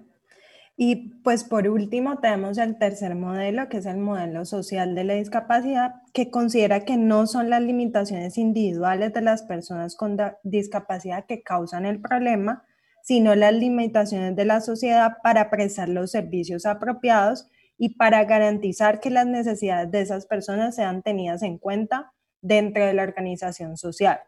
Y 0.80 1.10
pues 1.24 1.42
por 1.42 1.66
último 1.66 2.20
tenemos 2.20 2.56
el 2.56 2.78
tercer 2.78 3.16
modelo, 3.16 3.68
que 3.68 3.78
es 3.78 3.86
el 3.86 3.96
modelo 3.96 4.44
social 4.44 4.94
de 4.94 5.02
la 5.02 5.14
discapacidad, 5.14 5.96
que 6.12 6.30
considera 6.30 6.84
que 6.84 6.96
no 6.96 7.26
son 7.26 7.50
las 7.50 7.62
limitaciones 7.62 8.38
individuales 8.38 9.12
de 9.12 9.20
las 9.20 9.42
personas 9.42 9.96
con 9.96 10.16
discapacidad 10.44 11.26
que 11.26 11.42
causan 11.42 11.84
el 11.84 12.00
problema, 12.00 12.64
sino 13.02 13.34
las 13.34 13.54
limitaciones 13.54 14.36
de 14.36 14.44
la 14.44 14.60
sociedad 14.60 15.16
para 15.20 15.50
prestar 15.50 15.88
los 15.88 16.12
servicios 16.12 16.64
apropiados 16.64 17.48
y 17.76 17.96
para 17.96 18.24
garantizar 18.24 19.00
que 19.00 19.10
las 19.10 19.26
necesidades 19.26 19.90
de 19.90 20.02
esas 20.02 20.26
personas 20.26 20.76
sean 20.76 21.02
tenidas 21.02 21.42
en 21.42 21.58
cuenta 21.58 22.12
dentro 22.40 22.86
de 22.86 22.94
la 22.94 23.02
organización 23.02 23.76
social. 23.76 24.20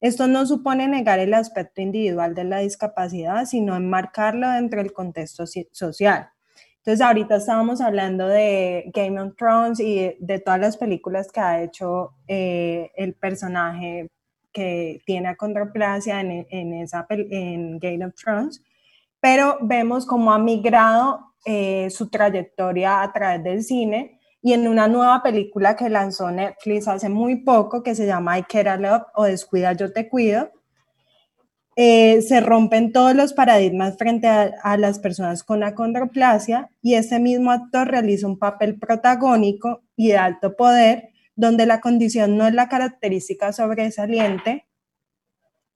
Esto 0.00 0.26
no 0.26 0.46
supone 0.46 0.88
negar 0.88 1.18
el 1.18 1.34
aspecto 1.34 1.80
individual 1.82 2.34
de 2.34 2.44
la 2.44 2.58
discapacidad, 2.58 3.44
sino 3.44 3.76
enmarcarlo 3.76 4.48
dentro 4.50 4.82
del 4.82 4.92
contexto 4.92 5.44
social. 5.72 6.30
Entonces, 6.78 7.06
ahorita 7.06 7.36
estábamos 7.36 7.82
hablando 7.82 8.26
de 8.26 8.90
Game 8.94 9.20
of 9.20 9.36
Thrones 9.36 9.80
y 9.80 10.16
de 10.18 10.38
todas 10.38 10.58
las 10.58 10.78
películas 10.78 11.30
que 11.30 11.40
ha 11.40 11.62
hecho 11.62 12.14
eh, 12.26 12.90
el 12.96 13.14
personaje 13.14 14.08
que 14.52 15.02
tiene 15.04 15.28
acondroplasia 15.28 16.20
en, 16.20 16.46
en, 16.48 16.72
esa, 16.72 17.06
en 17.10 17.78
Game 17.78 18.04
of 18.04 18.14
Thrones, 18.14 18.62
pero 19.20 19.58
vemos 19.60 20.06
cómo 20.06 20.32
ha 20.32 20.38
migrado 20.38 21.34
eh, 21.44 21.90
su 21.90 22.08
trayectoria 22.08 23.02
a 23.02 23.12
través 23.12 23.44
del 23.44 23.62
cine 23.62 24.19
y 24.42 24.52
en 24.54 24.66
una 24.68 24.88
nueva 24.88 25.22
película 25.22 25.76
que 25.76 25.90
lanzó 25.90 26.30
Netflix 26.30 26.88
hace 26.88 27.08
muy 27.08 27.36
poco 27.36 27.82
que 27.82 27.94
se 27.94 28.06
llama 28.06 28.38
I 28.38 28.44
Care 28.44 28.70
a 28.70 28.76
Love 28.76 29.02
o 29.14 29.24
Descuida, 29.24 29.72
yo 29.74 29.92
te 29.92 30.08
cuido, 30.08 30.50
eh, 31.76 32.20
se 32.22 32.40
rompen 32.40 32.92
todos 32.92 33.14
los 33.14 33.32
paradigmas 33.32 33.96
frente 33.96 34.28
a, 34.28 34.76
las 34.76 34.98
personas 34.98 35.44
con 35.44 35.62
acondroplasia 35.62 36.68
y 36.82 36.94
ese 36.94 37.18
mismo 37.20 37.52
actor 37.52 37.88
realiza 37.88 38.26
un 38.26 38.38
papel 38.38 38.78
protagónico 38.78 39.82
y 39.96 40.08
de 40.08 40.18
alto 40.18 40.56
poder 40.56 41.10
donde 41.36 41.66
la 41.66 41.80
condición 41.80 42.36
no 42.36 42.46
es 42.46 42.54
la 42.54 42.68
característica 42.68 43.52
sobresaliente. 43.52 44.66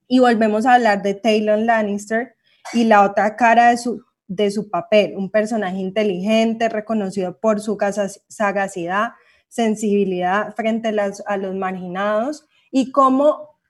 Y 0.07 0.19
volvemos 0.19 0.67
a 0.67 0.75
hablar 0.75 1.01
de 1.03 1.15
Taylor 1.15 1.59
Lannister 1.59 2.35
y 2.75 2.85
la 2.85 3.03
otra 3.03 3.37
cara 3.37 3.71
de 3.71 3.79
su, 3.79 4.05
de 4.35 4.51
su 4.51 4.69
papel, 4.69 5.15
un 5.17 5.31
personaje 5.31 5.77
inteligente, 5.77 6.69
reconocido 6.69 7.39
por 7.39 7.61
su 7.61 7.79
sagacidad, 8.29 9.13
sensibilidad 9.49 10.55
frente 10.57 10.89
a, 10.89 11.37
los 11.37 11.55
marginados 11.55 12.47
y 12.71 12.91
cómo 12.91 13.61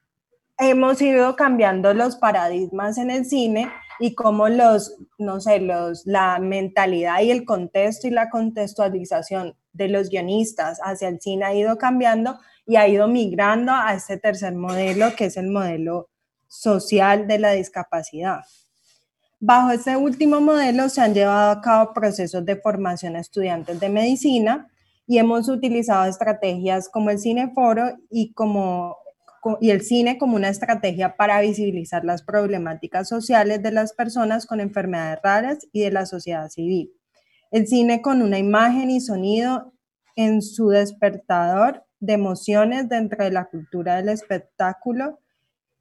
hemos 0.58 1.02
ido 1.02 1.36
cambiando 1.36 1.92
los 1.92 2.16
paradigmas 2.16 2.96
en 2.96 3.10
el 3.10 3.26
cine 3.26 3.70
y 4.00 4.14
cómo 4.14 4.48
los, 4.48 4.96
no 5.18 5.40
sé, 5.40 5.60
los, 5.60 6.06
la 6.06 6.38
mentalidad 6.38 7.20
y 7.20 7.30
el 7.30 7.44
contexto 7.44 8.08
y 8.08 8.10
la 8.10 8.30
contextualización 8.30 9.56
de 9.72 9.88
los 9.88 10.08
guionistas 10.08 10.80
hacia 10.82 11.08
el 11.08 11.20
cine 11.20 11.44
ha 11.44 11.54
ido 11.54 11.76
cambiando 11.76 12.38
y 12.66 12.76
ha 12.76 12.88
ido 12.88 13.06
migrando 13.06 13.72
a 13.72 13.92
este 13.92 14.16
tercer 14.16 14.54
modelo, 14.54 15.14
que 15.16 15.26
es 15.26 15.36
el 15.36 15.48
modelo 15.48 16.08
social 16.48 17.26
de 17.26 17.38
la 17.38 17.50
discapacidad. 17.50 18.40
Bajo 19.40 19.72
este 19.72 19.96
último 19.96 20.40
modelo 20.40 20.88
se 20.88 21.00
han 21.00 21.14
llevado 21.14 21.50
a 21.50 21.60
cabo 21.60 21.92
procesos 21.92 22.44
de 22.44 22.56
formación 22.56 23.16
a 23.16 23.20
estudiantes 23.20 23.80
de 23.80 23.88
medicina 23.88 24.68
y 25.06 25.18
hemos 25.18 25.48
utilizado 25.48 26.08
estrategias 26.08 26.88
como 26.88 27.10
el 27.10 27.18
cineforo 27.18 27.96
y 28.10 28.32
como 28.32 28.96
y 29.60 29.70
el 29.70 29.82
cine 29.82 30.16
como 30.16 30.36
una 30.36 30.48
estrategia 30.48 31.16
para 31.16 31.40
visibilizar 31.40 32.04
las 32.04 32.22
problemáticas 32.22 33.08
sociales 33.08 33.62
de 33.62 33.72
las 33.72 33.92
personas 33.92 34.46
con 34.46 34.60
enfermedades 34.60 35.18
raras 35.22 35.58
y 35.70 35.82
de 35.82 35.90
la 35.90 36.06
sociedad 36.06 36.48
civil. 36.48 36.92
El 37.50 37.66
cine 37.66 38.00
con 38.00 38.22
una 38.22 38.38
imagen 38.38 38.90
y 38.90 39.00
sonido 39.00 39.74
en 40.16 40.40
su 40.40 40.68
despertador 40.68 41.84
de 42.00 42.14
emociones 42.14 42.88
dentro 42.88 43.22
de 43.22 43.30
la 43.30 43.46
cultura 43.46 43.96
del 43.96 44.08
espectáculo 44.08 45.18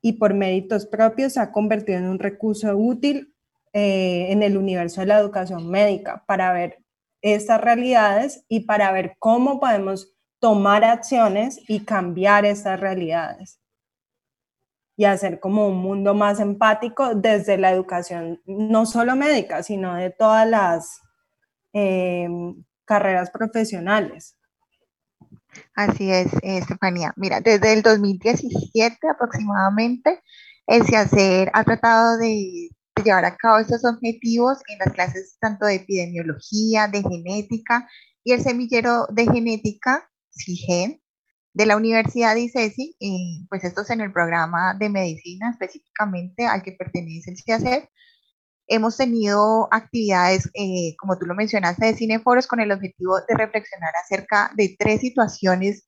y 0.01 0.13
por 0.13 0.33
méritos 0.33 0.85
propios 0.85 1.33
se 1.33 1.39
ha 1.39 1.51
convertido 1.51 1.99
en 1.99 2.09
un 2.09 2.19
recurso 2.19 2.75
útil 2.75 3.32
eh, 3.73 4.27
en 4.29 4.43
el 4.43 4.57
universo 4.57 5.01
de 5.01 5.07
la 5.07 5.19
educación 5.19 5.69
médica 5.69 6.23
para 6.27 6.53
ver 6.53 6.77
estas 7.21 7.59
realidades 7.59 8.45
y 8.47 8.61
para 8.61 8.91
ver 8.91 9.15
cómo 9.19 9.59
podemos 9.59 10.13
tomar 10.39 10.83
acciones 10.83 11.59
y 11.67 11.85
cambiar 11.85 12.45
estas 12.45 12.79
realidades 12.79 13.59
y 14.95 15.05
hacer 15.05 15.39
como 15.39 15.67
un 15.67 15.77
mundo 15.77 16.13
más 16.13 16.39
empático 16.39 17.15
desde 17.15 17.57
la 17.57 17.71
educación, 17.71 18.41
no 18.45 18.85
solo 18.85 19.15
médica, 19.15 19.63
sino 19.63 19.95
de 19.95 20.11
todas 20.11 20.47
las 20.47 21.01
eh, 21.73 22.27
carreras 22.85 23.31
profesionales. 23.31 24.37
Así 25.75 26.11
es, 26.11 26.27
Estefanía. 26.41 27.13
Mira, 27.15 27.41
desde 27.41 27.73
el 27.73 27.81
2017 27.81 28.97
aproximadamente, 29.09 30.21
el 30.67 30.83
CIACER 30.85 31.49
ha 31.53 31.63
tratado 31.63 32.17
de 32.17 32.69
llevar 33.01 33.25
a 33.25 33.35
cabo 33.35 33.57
estos 33.57 33.83
objetivos 33.85 34.59
en 34.67 34.79
las 34.79 34.93
clases 34.93 35.37
tanto 35.39 35.65
de 35.65 35.75
epidemiología, 35.75 36.87
de 36.87 37.01
genética 37.01 37.89
y 38.23 38.33
el 38.33 38.41
semillero 38.41 39.07
de 39.09 39.25
genética 39.25 40.09
CIGEN 40.31 41.01
de 41.53 41.65
la 41.65 41.77
Universidad 41.77 42.33
de 42.33 42.41
ICESI, 42.41 42.95
y 42.99 43.45
pues 43.47 43.63
esto 43.63 43.81
es 43.81 43.89
en 43.91 44.01
el 44.01 44.11
programa 44.11 44.73
de 44.73 44.89
medicina 44.89 45.51
específicamente 45.51 46.47
al 46.47 46.63
que 46.63 46.71
pertenece 46.71 47.29
el 47.31 47.37
CIACER. 47.37 47.89
Hemos 48.65 48.97
tenido 48.97 49.67
actividades, 49.71 50.49
eh, 50.55 50.95
como 50.97 51.19
tú 51.19 51.25
lo 51.25 51.35
mencionaste, 51.35 51.85
de 51.85 51.95
cineforos 51.95 52.47
con 52.47 52.59
el 52.59 52.71
objetivo 52.71 53.19
de 53.27 53.35
reflexionar 53.35 53.93
acerca 54.03 54.51
de 54.55 54.75
tres 54.79 55.01
situaciones 55.01 55.87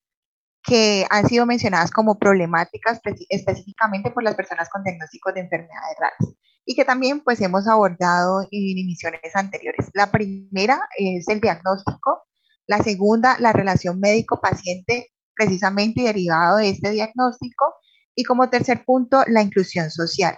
que 0.62 1.06
han 1.10 1.28
sido 1.28 1.46
mencionadas 1.46 1.90
como 1.90 2.20
problemáticas 2.20 3.00
específicamente 3.30 4.12
por 4.12 4.24
las 4.24 4.36
personas 4.36 4.70
con 4.70 4.84
diagnósticos 4.84 5.34
de 5.34 5.42
enfermedades 5.42 5.98
raras 6.00 6.36
y 6.66 6.76
que 6.76 6.86
también 6.86 7.22
pues 7.22 7.40
hemos 7.42 7.68
abordado 7.68 8.42
en 8.52 8.78
emisiones 8.78 9.36
anteriores. 9.36 9.90
La 9.94 10.12
primera 10.12 10.80
es 10.98 11.28
el 11.28 11.40
diagnóstico, 11.40 12.24
la 12.68 12.80
segunda, 12.80 13.38
la 13.40 13.54
relación 13.54 14.00
médico-paciente 14.00 15.12
precisamente 15.36 16.02
derivado 16.02 16.58
de 16.58 16.70
este 16.70 16.92
diagnóstico. 16.92 17.76
Y 18.16 18.24
como 18.24 18.50
tercer 18.50 18.84
punto, 18.86 19.24
la 19.28 19.42
inclusión 19.42 19.92
social. 19.92 20.38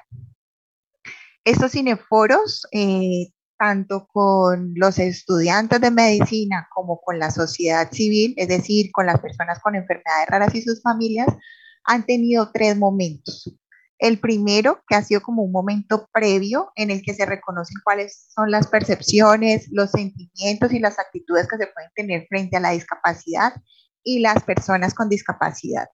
Estos 1.46 1.72
cineforos, 1.72 2.68
eh, 2.72 3.30
tanto 3.58 4.08
con 4.08 4.74
los 4.76 5.00
estudiantes 5.00 5.80
de 5.80 5.92
medicina 5.92 6.68
como 6.74 7.00
con 7.00 7.20
la 7.20 7.32
sociedad 7.32 7.92
civil, 7.92 8.34
es 8.38 8.48
decir, 8.48 8.92
con 8.92 9.06
las 9.06 9.20
personas 9.20 9.60
con 9.60 9.76
enfermedades 9.76 10.28
raras 10.28 10.56
y 10.56 10.62
sus 10.62 10.82
familias, 10.82 11.28
han 11.84 12.06
tenido 12.06 12.52
tres 12.52 12.76
momentos. 12.78 13.54
El 14.00 14.20
primero, 14.20 14.84
que 14.88 14.96
ha 14.96 15.02
sido 15.02 15.22
como 15.22 15.44
un 15.44 15.52
momento 15.52 16.08
previo 16.14 16.72
en 16.76 16.92
el 16.92 17.02
que 17.02 17.16
se 17.16 17.26
reconocen 17.26 17.78
cuáles 17.84 18.28
son 18.34 18.52
las 18.52 18.68
percepciones, 18.68 19.68
los 19.72 19.92
sentimientos 19.92 20.72
y 20.72 20.80
las 20.80 21.00
actitudes 21.00 21.48
que 21.48 21.58
se 21.58 21.68
pueden 21.68 21.90
tener 21.96 22.28
frente 22.28 22.58
a 22.58 22.60
la 22.60 22.72
discapacidad 22.72 23.54
y 24.04 24.20
las 24.20 24.44
personas 24.44 24.94
con 24.94 25.10
discapacidad. 25.10 25.88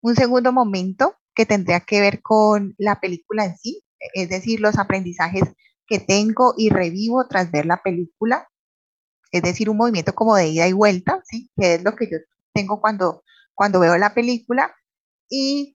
Un 0.00 0.16
segundo 0.16 0.52
momento 0.52 1.16
que 1.34 1.46
tendría 1.46 1.80
que 1.80 2.00
ver 2.00 2.22
con 2.22 2.74
la 2.78 3.00
película 3.00 3.44
en 3.44 3.58
sí, 3.58 3.84
es 4.14 4.28
decir, 4.28 4.60
los 4.60 4.78
aprendizajes 4.78 5.44
que 5.86 5.98
tengo 5.98 6.54
y 6.56 6.70
revivo 6.70 7.26
tras 7.28 7.50
ver 7.50 7.66
la 7.66 7.82
película, 7.82 8.48
es 9.32 9.42
decir, 9.42 9.68
un 9.68 9.76
movimiento 9.76 10.14
como 10.14 10.36
de 10.36 10.48
ida 10.48 10.68
y 10.68 10.72
vuelta, 10.72 11.20
¿sí? 11.24 11.50
que 11.56 11.74
es 11.74 11.84
lo 11.84 11.94
que 11.96 12.08
yo 12.10 12.18
tengo 12.54 12.80
cuando, 12.80 13.22
cuando 13.52 13.80
veo 13.80 13.98
la 13.98 14.14
película. 14.14 14.74
Y 15.28 15.73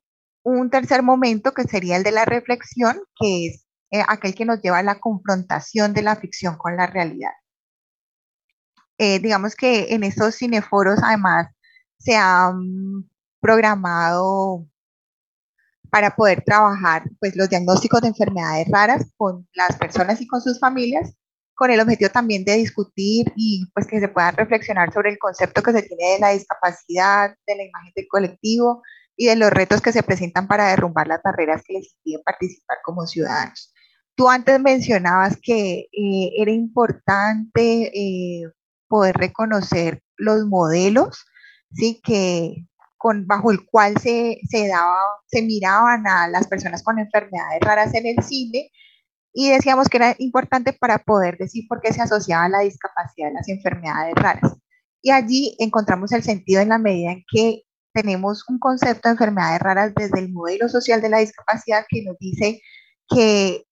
un 0.50 0.70
tercer 0.70 1.04
momento 1.04 1.54
que 1.54 1.64
sería 1.64 1.98
el 1.98 2.04
de 2.04 2.12
la 2.12 2.26
reflexión, 2.26 3.00
que 3.20 3.48
es 3.48 3.66
eh, 3.92 4.04
aquel 4.08 4.36
que 4.36 4.46
nos 4.46 4.62
lleva 4.62 4.80
a 4.80 4.84
la 4.84 5.00
confrontación 5.00 5.94
de 5.94 6.04
la 6.04 6.16
ficción 6.16 6.58
con 6.58 6.78
la 6.78 6.88
realidad. 6.88 7.32
Eh, 8.98 9.20
digamos 9.20 9.56
que 9.56 9.94
en 9.94 10.04
estos 10.04 10.36
cineforos, 10.36 11.00
además, 11.02 11.48
se 11.98 12.16
han 12.16 13.10
programado 13.40 14.68
para 15.90 16.16
poder 16.16 16.44
trabajar 16.44 17.04
pues, 17.20 17.36
los 17.36 17.50
diagnósticos 17.50 18.02
de 18.02 18.10
enfermedades 18.10 18.68
raras 18.70 19.12
con 19.18 19.48
las 19.54 19.76
personas 19.78 20.22
y 20.22 20.28
con 20.28 20.42
sus 20.42 20.60
familias, 20.60 21.16
con 21.56 21.72
el 21.72 21.80
objetivo 21.80 22.10
también 22.12 22.46
de 22.46 22.58
discutir 22.58 23.32
y 23.36 23.66
pues 23.74 23.88
que 23.88 24.00
se 24.00 24.08
puedan 24.08 24.36
reflexionar 24.36 24.94
sobre 24.94 25.12
el 25.12 25.18
concepto 25.18 25.64
que 25.64 25.72
se 25.72 25.82
tiene 25.82 26.14
de 26.14 26.20
la 26.20 26.30
discapacidad, 26.30 27.36
de 27.48 27.56
la 27.56 27.64
imagen 27.64 27.92
del 27.96 28.08
colectivo 28.08 28.84
y 29.20 29.26
de 29.26 29.36
los 29.36 29.52
retos 29.52 29.82
que 29.82 29.92
se 29.92 30.02
presentan 30.02 30.48
para 30.48 30.70
derrumbar 30.70 31.06
las 31.06 31.22
barreras 31.22 31.62
que 31.68 31.74
les 31.74 31.94
impiden 31.94 32.22
participar 32.24 32.78
como 32.86 33.06
ciudadanos. 33.06 33.74
Tú 34.16 34.30
antes 34.30 34.62
mencionabas 34.62 35.38
que 35.44 35.90
eh, 35.92 36.32
era 36.38 36.52
importante 36.52 37.92
eh, 37.94 38.50
poder 38.88 39.18
reconocer 39.18 40.02
los 40.16 40.46
modelos 40.46 41.26
¿sí? 41.74 42.00
que 42.02 42.66
con, 42.98 43.28
bajo 43.28 43.52
el 43.52 43.66
cual 43.66 43.98
se, 43.98 44.40
se, 44.50 44.70
daba, 44.70 45.02
se 45.28 45.42
miraban 45.42 46.08
a 46.08 46.30
las 46.30 46.48
personas 46.48 46.82
con 46.82 46.98
enfermedades 46.98 47.60
raras 47.60 47.94
en 47.96 48.06
el 48.06 48.24
cine 48.24 48.72
y 49.34 49.50
decíamos 49.50 49.90
que 49.90 49.98
era 49.98 50.16
importante 50.20 50.72
para 50.72 50.98
poder 50.98 51.38
decir 51.38 51.66
por 51.68 51.82
qué 51.82 51.92
se 51.92 52.02
asociaba 52.02 52.48
la 52.48 52.60
discapacidad 52.60 53.32
a 53.32 53.34
las 53.34 53.50
enfermedades 53.50 54.16
raras. 54.16 54.56
Y 55.02 55.12
allí 55.12 55.58
encontramos 55.60 56.14
el 56.14 56.24
sentido 56.24 56.62
en 56.62 56.70
la 56.70 56.78
medida 56.78 57.12
en 57.12 57.26
que 57.30 57.64
tenemos 57.94 58.44
un 58.48 58.60
concepto 58.60 59.10
de 59.10 59.14
enfermedades 59.14 59.60
raras 59.60 59.94
desde 59.96 60.20
el 60.20 60.32
modelo 60.32 60.70
social 60.70 61.02
de 61.02 61.10
la 61.10 61.20
discapacidad 61.20 61.86
que 61.88 62.04
nos 62.04 62.18
dice 62.20 62.62
que 63.08 63.66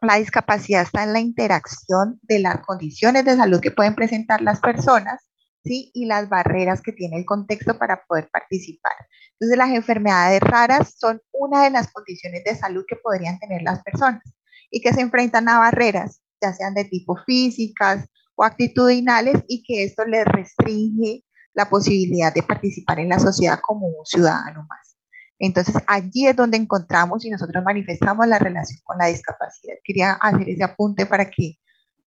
la 0.00 0.16
discapacidad 0.16 0.82
está 0.82 1.04
en 1.04 1.12
la 1.12 1.20
interacción 1.20 2.18
de 2.22 2.40
las 2.40 2.58
condiciones 2.66 3.24
de 3.24 3.36
salud 3.36 3.60
que 3.60 3.70
pueden 3.70 3.94
presentar 3.94 4.40
las 4.40 4.60
personas 4.60 5.28
y 5.64 6.06
las 6.06 6.28
barreras 6.28 6.82
que 6.82 6.92
tiene 6.92 7.18
el 7.18 7.24
contexto 7.24 7.78
para 7.78 8.02
poder 8.06 8.28
participar. 8.32 8.94
Entonces, 9.38 9.58
las 9.58 9.70
enfermedades 9.70 10.40
raras 10.40 10.94
son 10.98 11.20
una 11.32 11.64
de 11.64 11.70
las 11.70 11.92
condiciones 11.92 12.42
de 12.44 12.56
salud 12.56 12.84
que 12.86 12.96
podrían 12.96 13.38
tener 13.38 13.62
las 13.62 13.82
personas 13.82 14.22
y 14.70 14.80
que 14.80 14.92
se 14.92 15.00
enfrentan 15.00 15.48
a 15.48 15.58
barreras, 15.58 16.20
ya 16.40 16.52
sean 16.52 16.74
de 16.74 16.84
tipo 16.84 17.16
físicas 17.26 18.06
o 18.34 18.44
actitudinales, 18.44 19.44
y 19.46 19.62
que 19.62 19.84
esto 19.84 20.04
les 20.04 20.24
restringe 20.24 21.24
la 21.54 21.68
posibilidad 21.68 22.32
de 22.32 22.42
participar 22.42 23.00
en 23.00 23.08
la 23.08 23.18
sociedad 23.18 23.60
como 23.60 23.86
un 23.86 24.06
ciudadano 24.06 24.66
más. 24.68 24.96
Entonces 25.38 25.74
allí 25.86 26.26
es 26.26 26.36
donde 26.36 26.56
encontramos 26.56 27.24
y 27.24 27.30
nosotros 27.30 27.64
manifestamos 27.64 28.26
la 28.28 28.38
relación 28.38 28.80
con 28.84 28.98
la 28.98 29.06
discapacidad. 29.06 29.74
Quería 29.82 30.12
hacer 30.12 30.48
ese 30.48 30.62
apunte 30.62 31.04
para 31.04 31.28
que 31.28 31.58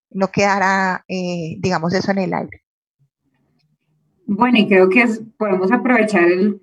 no 0.10 0.32
quedara, 0.32 1.04
eh, 1.08 1.58
digamos, 1.60 1.94
eso 1.94 2.12
en 2.12 2.20
el 2.20 2.34
aire. 2.34 2.64
Bueno, 4.26 4.58
y 4.58 4.68
creo 4.68 4.90
que 4.90 5.06
podemos 5.38 5.72
aprovechar 5.72 6.24
el, 6.24 6.62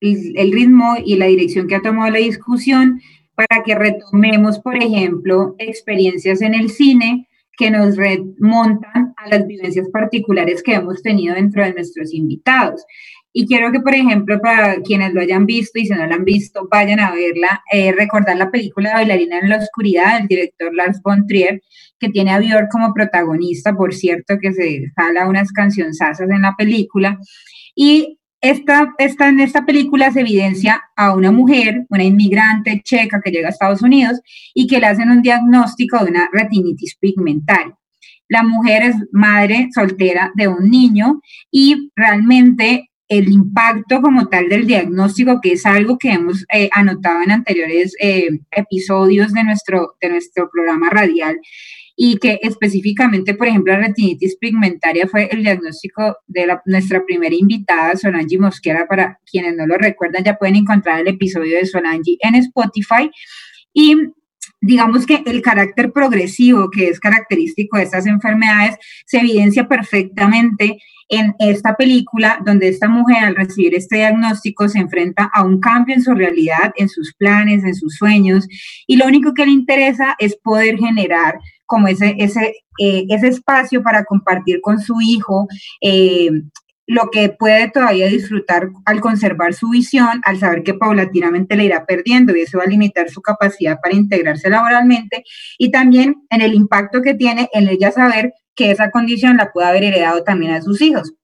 el, 0.00 0.52
ritmo 0.52 0.94
y 1.04 1.16
la 1.16 1.26
dirección 1.26 1.66
que 1.66 1.74
ha 1.74 1.82
tomado 1.82 2.10
la 2.10 2.18
discusión 2.18 3.00
para 3.34 3.62
que 3.64 3.74
retomemos, 3.74 4.58
por 4.58 4.76
ejemplo, 4.76 5.54
experiencias 5.58 6.40
en 6.40 6.54
el 6.54 6.70
cine 6.70 7.28
que 7.56 7.70
nos 7.70 7.96
remontan 7.96 9.14
a 9.16 9.28
las 9.28 9.46
vivencias 9.46 9.88
particulares 9.90 10.62
que 10.62 10.74
hemos 10.74 11.02
tenido 11.02 11.34
dentro 11.34 11.62
de 11.62 11.74
nuestros 11.74 12.12
invitados. 12.12 12.84
Y 13.34 13.46
quiero 13.46 13.72
que, 13.72 13.80
por 13.80 13.94
ejemplo, 13.94 14.40
para 14.40 14.82
quienes 14.82 15.14
lo 15.14 15.22
hayan 15.22 15.46
visto 15.46 15.78
y 15.78 15.86
si 15.86 15.94
no 15.94 16.06
lo 16.06 16.14
han 16.14 16.24
visto, 16.24 16.68
vayan 16.70 17.00
a 17.00 17.12
verla, 17.12 17.62
eh, 17.72 17.92
recordar 17.92 18.36
la 18.36 18.50
película 18.50 18.92
Bailarina 18.92 19.38
en 19.38 19.48
la 19.48 19.56
Oscuridad 19.56 20.18
del 20.18 20.28
director 20.28 20.74
Lars 20.74 21.00
von 21.02 21.26
Trier, 21.26 21.62
que 21.98 22.10
tiene 22.10 22.32
a 22.32 22.40
Björk 22.40 22.70
como 22.70 22.92
protagonista, 22.92 23.74
por 23.74 23.94
cierto, 23.94 24.38
que 24.38 24.52
se 24.52 24.92
jala 24.96 25.28
unas 25.28 25.50
cancionzazas 25.50 26.28
en 26.28 26.42
la 26.42 26.54
película. 26.58 27.18
Y 27.74 28.18
esta, 28.42 28.92
esta, 28.98 29.28
en 29.28 29.40
esta 29.40 29.64
película 29.64 30.10
se 30.10 30.20
evidencia 30.20 30.82
a 30.96 31.14
una 31.14 31.30
mujer, 31.30 31.86
una 31.88 32.02
inmigrante 32.02 32.82
checa 32.84 33.20
que 33.24 33.30
llega 33.30 33.48
a 33.48 33.50
Estados 33.50 33.82
Unidos 33.82 34.20
y 34.52 34.66
que 34.66 34.80
le 34.80 34.86
hacen 34.86 35.10
un 35.10 35.22
diagnóstico 35.22 36.04
de 36.04 36.10
una 36.10 36.28
retinitis 36.32 36.96
pigmentaria. 36.96 37.78
La 38.28 38.42
mujer 38.42 38.82
es 38.82 38.96
madre 39.12 39.68
soltera 39.72 40.32
de 40.34 40.48
un 40.48 40.68
niño 40.68 41.20
y 41.50 41.92
realmente 41.94 42.90
el 43.08 43.28
impacto 43.28 44.00
como 44.00 44.28
tal 44.28 44.48
del 44.48 44.66
diagnóstico, 44.66 45.40
que 45.40 45.52
es 45.52 45.64
algo 45.64 45.98
que 45.98 46.12
hemos 46.12 46.44
eh, 46.52 46.68
anotado 46.72 47.22
en 47.22 47.30
anteriores 47.30 47.94
eh, 48.00 48.40
episodios 48.50 49.32
de 49.34 49.44
nuestro, 49.44 49.96
de 50.00 50.08
nuestro 50.08 50.48
programa 50.50 50.88
radial, 50.90 51.38
y 51.96 52.16
que 52.16 52.40
específicamente, 52.42 53.34
por 53.34 53.48
ejemplo, 53.48 53.72
la 53.72 53.80
retinitis 53.80 54.36
pigmentaria 54.36 55.06
fue 55.06 55.28
el 55.30 55.42
diagnóstico 55.42 56.16
de 56.26 56.46
la, 56.46 56.62
nuestra 56.66 57.04
primera 57.04 57.34
invitada, 57.34 57.96
Solange 57.96 58.38
Mosquera, 58.38 58.86
para 58.86 59.18
quienes 59.30 59.56
no 59.56 59.66
lo 59.66 59.76
recuerdan, 59.76 60.24
ya 60.24 60.36
pueden 60.36 60.56
encontrar 60.56 61.00
el 61.00 61.08
episodio 61.08 61.56
de 61.56 61.66
Solange 61.66 62.16
en 62.20 62.34
Spotify. 62.36 63.10
Y 63.74 63.96
digamos 64.60 65.06
que 65.06 65.22
el 65.26 65.42
carácter 65.42 65.92
progresivo 65.92 66.70
que 66.70 66.88
es 66.88 67.00
característico 67.00 67.76
de 67.76 67.82
estas 67.82 68.06
enfermedades 68.06 68.76
se 69.06 69.18
evidencia 69.18 69.68
perfectamente 69.68 70.78
en 71.08 71.34
esta 71.40 71.74
película, 71.74 72.40
donde 72.44 72.68
esta 72.68 72.88
mujer 72.88 73.24
al 73.24 73.36
recibir 73.36 73.74
este 73.74 73.96
diagnóstico 73.96 74.68
se 74.68 74.78
enfrenta 74.78 75.30
a 75.34 75.44
un 75.44 75.60
cambio 75.60 75.94
en 75.94 76.02
su 76.02 76.14
realidad, 76.14 76.72
en 76.76 76.88
sus 76.88 77.12
planes, 77.14 77.64
en 77.64 77.74
sus 77.74 77.96
sueños, 77.96 78.46
y 78.86 78.96
lo 78.96 79.06
único 79.06 79.34
que 79.34 79.44
le 79.44 79.52
interesa 79.52 80.14
es 80.18 80.36
poder 80.36 80.78
generar 80.78 81.38
como 81.72 81.88
ese, 81.88 82.16
ese, 82.18 82.54
eh, 82.78 83.06
ese 83.08 83.28
espacio 83.28 83.82
para 83.82 84.04
compartir 84.04 84.60
con 84.60 84.78
su 84.78 85.00
hijo 85.00 85.48
eh, 85.80 86.28
lo 86.86 87.08
que 87.10 87.30
puede 87.30 87.70
todavía 87.70 88.08
disfrutar 88.08 88.68
al 88.84 89.00
conservar 89.00 89.54
su 89.54 89.70
visión, 89.70 90.20
al 90.24 90.38
saber 90.38 90.64
que 90.64 90.74
paulatinamente 90.74 91.56
le 91.56 91.64
irá 91.64 91.86
perdiendo 91.86 92.36
y 92.36 92.42
eso 92.42 92.58
va 92.58 92.64
a 92.64 92.66
limitar 92.66 93.08
su 93.08 93.22
capacidad 93.22 93.78
para 93.82 93.96
integrarse 93.96 94.50
laboralmente 94.50 95.24
y 95.56 95.70
también 95.70 96.16
en 96.28 96.42
el 96.42 96.52
impacto 96.52 97.00
que 97.00 97.14
tiene 97.14 97.48
en 97.54 97.70
ella 97.70 97.90
saber 97.90 98.34
que 98.54 98.70
esa 98.70 98.90
condición 98.90 99.38
la 99.38 99.50
puede 99.50 99.68
haber 99.68 99.84
heredado 99.84 100.24
también 100.24 100.52
a 100.52 100.60
sus 100.60 100.82
hijos. 100.82 101.14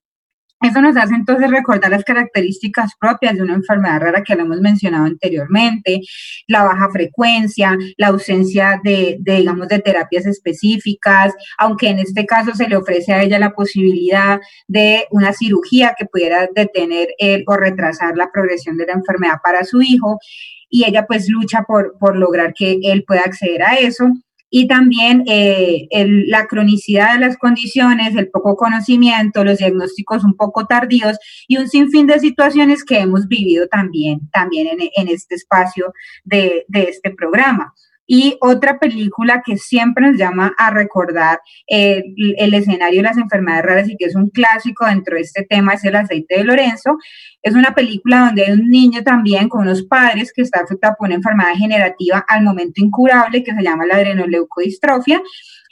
Eso 0.61 0.83
nos 0.83 0.97
hace 0.97 1.15
entonces 1.15 1.51
recordar 1.51 1.91
las 1.91 2.03
características 2.03 2.93
propias 2.99 3.37
de 3.37 3.43
una 3.43 3.55
enfermedad 3.55 4.01
rara 4.01 4.25
que 4.25 4.33
hemos 4.33 4.61
mencionado 4.61 5.05
anteriormente, 5.05 6.01
la 6.49 6.65
baja 6.65 6.91
frecuencia, 6.91 7.77
la 7.97 8.09
ausencia 8.09 8.81
de, 8.83 9.19
digamos, 9.21 9.69
de 9.69 9.79
terapias 9.79 10.27
específicas, 10.27 11.33
aunque 11.59 11.89
en 11.89 12.01
este 12.01 12.27
caso 12.27 12.55
se 12.55 12.69
le 12.69 12.77
ofrece 12.77 13.13
a 13.13 13.23
ella 13.23 13.39
la 13.39 13.53
posibilidad 13.53 14.41
de 14.67 15.07
una 15.11 15.33
cirugía 15.33 15.95
que 15.97 16.07
pudiera 16.07 16.49
detener 16.53 17.09
o 17.47 17.57
retrasar 17.57 18.17
la 18.17 18.33
progresión 18.33 18.77
de 18.77 18.87
la 18.87 18.95
enfermedad 18.95 19.37
para 19.43 19.65
su 19.65 19.81
hijo, 19.81 20.19
y 20.69 20.85
ella 20.85 21.07
pues 21.07 21.29
lucha 21.29 21.63
por, 21.63 21.97
por 21.99 22.17
lograr 22.17 22.53
que 22.53 22.79
él 22.83 23.05
pueda 23.07 23.23
acceder 23.23 23.63
a 23.63 23.77
eso 23.77 24.11
y 24.51 24.67
también 24.67 25.25
eh, 25.27 25.89
la 26.27 26.47
cronicidad 26.47 27.15
de 27.15 27.21
las 27.21 27.37
condiciones, 27.37 28.17
el 28.17 28.31
poco 28.31 28.57
conocimiento, 28.57 29.45
los 29.45 29.59
diagnósticos 29.59 30.25
un 30.25 30.37
poco 30.37 30.67
tardíos 30.67 31.19
y 31.47 31.59
un 31.59 31.69
sinfín 31.69 32.07
de 32.07 32.21
situaciones 32.21 32.85
que 32.85 32.99
hemos 32.99 33.29
vivido 33.29 33.67
también, 33.69 34.29
también 34.31 34.69
en, 34.97 35.09
este 35.09 35.35
espacio 35.35 35.93
de, 36.25 36.65
de 36.69 36.85
este 36.85 37.11
programa. 37.11 37.75
Y 38.11 38.39
otra 38.41 38.79
película 38.79 39.43
que 39.45 39.59
siempre 39.59 40.09
nos 40.09 40.19
llama 40.19 40.55
a 40.57 40.71
recordar 40.71 41.41
eh, 41.69 42.03
el 42.39 42.55
escenario 42.55 43.01
de 43.01 43.09
las 43.09 43.19
enfermedades 43.19 43.65
raras 43.67 43.89
y 43.91 43.97
que 43.99 44.07
es 44.07 44.17
un 44.17 44.31
clásico 44.31 44.87
dentro 44.87 45.17
de 45.17 45.21
este 45.21 45.45
tema 45.45 45.75
es 45.75 45.85
El 45.85 45.95
aceite 45.95 46.39
de 46.39 46.45
Lorenzo. 46.45 46.97
Es 47.43 47.55
una 47.55 47.75
película 47.75 48.21
donde 48.21 48.47
hay 48.47 48.53
un 48.53 48.71
niño 48.71 49.03
también 49.03 49.51
con 49.51 49.61
unos 49.61 49.83
padres 49.83 50.33
que 50.33 50.41
está 50.41 50.61
afectado 50.61 50.95
por 50.99 51.09
una 51.09 51.17
enfermedad 51.17 51.55
generativa 51.55 52.25
al 52.27 52.43
momento 52.43 52.83
incurable 52.83 53.45
que 53.45 53.55
se 53.55 53.63
llama 53.63 53.85
la 53.85 53.97
adrenoleucodistrofia. 53.97 55.21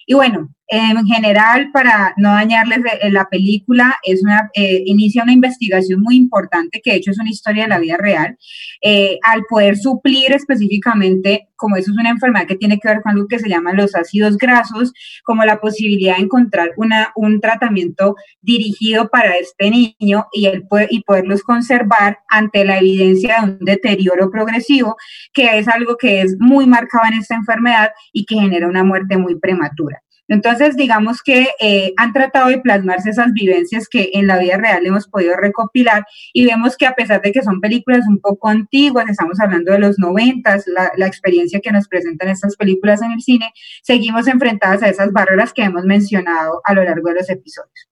Y 0.07 0.12
bueno, 0.12 0.51
en 0.68 1.07
general, 1.07 1.70
para 1.72 2.12
no 2.16 2.31
dañarles 2.31 2.81
la 3.11 3.29
película, 3.29 3.96
es 4.02 4.22
una, 4.22 4.50
eh, 4.55 4.83
inicia 4.87 5.22
una 5.22 5.33
investigación 5.33 6.02
muy 6.02 6.16
importante, 6.16 6.81
que 6.83 6.90
de 6.90 6.96
hecho 6.96 7.12
es 7.12 7.18
una 7.20 7.31
historia 7.31 7.64
de 7.64 7.68
la 7.68 7.79
vida 7.79 7.96
real, 7.96 8.37
eh, 8.83 9.18
al 9.22 9.44
poder 9.48 9.76
suplir 9.76 10.33
específicamente, 10.33 11.48
como 11.55 11.76
eso 11.76 11.92
es 11.92 11.98
una 11.98 12.11
enfermedad 12.11 12.46
que 12.46 12.57
tiene 12.57 12.79
que 12.79 12.88
ver 12.88 13.00
con 13.02 13.12
algo 13.12 13.29
que 13.29 13.38
se 13.38 13.48
llaman 13.48 13.76
los 13.76 13.94
ácidos 13.94 14.37
grasos, 14.38 14.92
como 15.24 15.44
la 15.44 15.61
posibilidad 15.61 16.16
de 16.16 16.24
encontrar 16.24 16.72
una, 16.76 17.12
un 17.14 17.40
tratamiento 17.40 18.16
dirigido 18.40 19.09
para 19.09 19.35
este 19.37 19.70
niño 19.70 20.26
y, 20.33 20.46
el, 20.46 20.64
y 20.90 21.02
poderlos 21.05 21.42
conservar 21.42 22.18
ante 22.29 22.64
la 22.64 22.79
evidencia 22.79 23.37
de 23.40 23.52
un 23.52 23.59
deterioro 23.61 24.31
progresivo, 24.31 24.96
que 25.33 25.59
es 25.59 25.68
algo 25.68 25.96
que 25.96 26.22
es 26.22 26.37
muy 26.40 26.66
marcado 26.66 27.05
en 27.07 27.20
esta 27.20 27.37
enfermedad 27.37 27.90
y 28.12 28.26
que 28.26 28.35
genera 28.35 28.66
una 28.66 28.83
muerte 28.83 29.16
muy 29.16 29.38
prematura. 29.38 30.02
Entonces, 30.28 30.76
digamos 30.76 31.22
que 31.22 31.48
eh, 31.60 31.92
han 31.96 32.12
tratado 32.12 32.48
de 32.48 32.58
plasmarse 32.58 33.10
esas 33.10 33.32
vivencias 33.32 33.88
que 33.88 34.10
en 34.14 34.26
la 34.26 34.38
vida 34.38 34.56
real 34.56 34.84
hemos 34.84 35.06
podido 35.06 35.36
recopilar 35.36 36.04
y 36.32 36.46
vemos 36.46 36.76
que 36.76 36.86
a 36.86 36.94
pesar 36.94 37.22
de 37.22 37.32
que 37.32 37.42
son 37.42 37.60
películas 37.60 38.04
un 38.08 38.18
poco 38.18 38.48
antiguas, 38.48 39.08
estamos 39.08 39.38
hablando 39.40 39.72
de 39.72 39.78
los 39.78 39.98
noventas, 39.98 40.64
la, 40.66 40.90
la 40.96 41.06
experiencia 41.06 41.60
que 41.60 41.72
nos 41.72 41.88
presentan 41.88 42.28
estas 42.28 42.56
películas 42.56 43.02
en 43.02 43.12
el 43.12 43.20
cine, 43.20 43.52
seguimos 43.82 44.26
enfrentadas 44.26 44.82
a 44.82 44.88
esas 44.88 45.12
barreras 45.12 45.52
que 45.52 45.62
hemos 45.62 45.84
mencionado 45.84 46.60
a 46.64 46.74
lo 46.74 46.82
largo 46.82 47.08
de 47.08 47.14
los 47.14 47.30
episodios. 47.30 47.88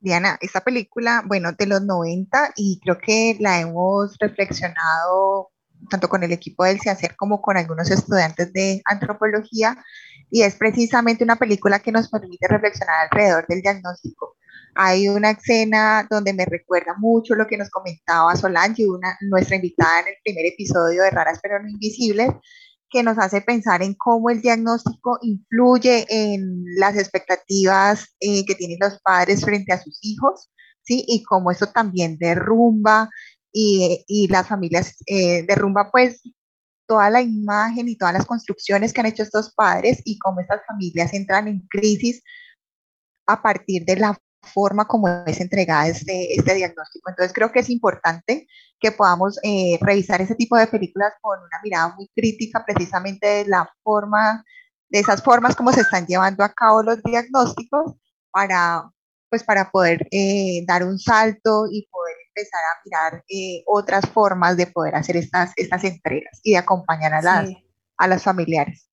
Diana, 0.00 0.38
esta 0.40 0.60
película, 0.60 1.22
bueno, 1.26 1.52
de 1.52 1.66
los 1.66 1.82
90 1.82 2.52
y 2.56 2.78
creo 2.80 2.98
que 2.98 3.36
la 3.40 3.60
hemos 3.60 4.16
reflexionado 4.18 5.50
tanto 5.90 6.08
con 6.08 6.22
el 6.22 6.32
equipo 6.32 6.64
del 6.64 6.80
CIACER 6.80 7.16
como 7.16 7.40
con 7.40 7.56
algunos 7.56 7.90
estudiantes 7.90 8.52
de 8.52 8.82
antropología 8.84 9.76
y 10.30 10.42
es 10.42 10.56
precisamente 10.56 11.24
una 11.24 11.36
película 11.36 11.78
que 11.78 11.92
nos 11.92 12.08
permite 12.08 12.48
reflexionar 12.48 13.08
alrededor 13.10 13.46
del 13.46 13.62
diagnóstico. 13.62 14.36
Hay 14.74 15.08
una 15.08 15.30
escena 15.30 16.06
donde 16.10 16.34
me 16.34 16.44
recuerda 16.44 16.94
mucho 16.98 17.34
lo 17.34 17.46
que 17.46 17.56
nos 17.56 17.70
comentaba 17.70 18.36
Solange, 18.36 18.86
una, 18.86 19.16
nuestra 19.20 19.56
invitada 19.56 20.00
en 20.00 20.08
el 20.08 20.14
primer 20.22 20.46
episodio 20.46 21.02
de 21.02 21.10
Raras 21.10 21.38
pero 21.42 21.62
no 21.62 21.68
Invisibles, 21.68 22.30
que 22.90 23.02
nos 23.02 23.18
hace 23.18 23.40
pensar 23.40 23.82
en 23.82 23.94
cómo 23.94 24.30
el 24.30 24.42
diagnóstico 24.42 25.18
influye 25.22 26.06
en 26.08 26.64
las 26.76 26.96
expectativas 26.96 28.14
eh, 28.20 28.44
que 28.44 28.54
tienen 28.54 28.78
los 28.80 29.00
padres 29.00 29.44
frente 29.44 29.72
a 29.72 29.82
sus 29.82 29.98
hijos, 30.02 30.50
¿sí? 30.82 31.04
Y 31.08 31.22
cómo 31.24 31.50
eso 31.50 31.66
también 31.66 32.16
derrumba 32.18 33.08
y, 33.58 34.04
y 34.06 34.28
las 34.28 34.46
familias 34.46 34.96
eh, 35.06 35.42
derrumba 35.48 35.90
pues 35.90 36.20
toda 36.86 37.08
la 37.08 37.22
imagen 37.22 37.88
y 37.88 37.96
todas 37.96 38.12
las 38.12 38.26
construcciones 38.26 38.92
que 38.92 39.00
han 39.00 39.06
hecho 39.06 39.22
estos 39.22 39.54
padres 39.54 40.02
y 40.04 40.18
cómo 40.18 40.40
estas 40.40 40.60
familias 40.66 41.14
entran 41.14 41.48
en 41.48 41.66
crisis 41.66 42.22
a 43.26 43.40
partir 43.40 43.86
de 43.86 43.96
la 43.96 44.18
forma 44.42 44.86
como 44.86 45.08
es 45.26 45.40
entregada 45.40 45.88
este, 45.88 46.34
este 46.34 46.54
diagnóstico. 46.54 47.08
Entonces 47.08 47.32
creo 47.32 47.50
que 47.50 47.60
es 47.60 47.70
importante 47.70 48.46
que 48.78 48.92
podamos 48.92 49.38
eh, 49.42 49.78
revisar 49.80 50.20
ese 50.20 50.34
tipo 50.34 50.58
de 50.58 50.66
películas 50.66 51.14
con 51.22 51.38
una 51.38 51.60
mirada 51.64 51.94
muy 51.96 52.10
crítica 52.14 52.62
precisamente 52.62 53.26
de 53.26 53.46
la 53.46 53.66
forma, 53.82 54.44
de 54.90 54.98
esas 54.98 55.22
formas 55.22 55.56
como 55.56 55.72
se 55.72 55.80
están 55.80 56.06
llevando 56.06 56.44
a 56.44 56.52
cabo 56.52 56.82
los 56.82 57.02
diagnósticos 57.02 57.94
para, 58.30 58.90
pues 59.30 59.42
para 59.44 59.70
poder 59.70 60.06
eh, 60.10 60.62
dar 60.66 60.84
un 60.84 60.98
salto 60.98 61.64
y 61.72 61.88
poder 61.90 62.25
empezar 62.36 62.60
a 62.60 62.80
mirar 62.84 63.24
eh, 63.28 63.62
otras 63.66 64.06
formas 64.10 64.56
de 64.56 64.66
poder 64.66 64.94
hacer 64.94 65.16
estas, 65.16 65.52
estas 65.56 65.84
entregas 65.84 66.40
y 66.42 66.52
de 66.52 66.58
acompañar 66.58 67.14
a 67.14 67.22
las, 67.22 67.50
a 67.96 68.08
las 68.08 68.22
familiares. 68.22 68.88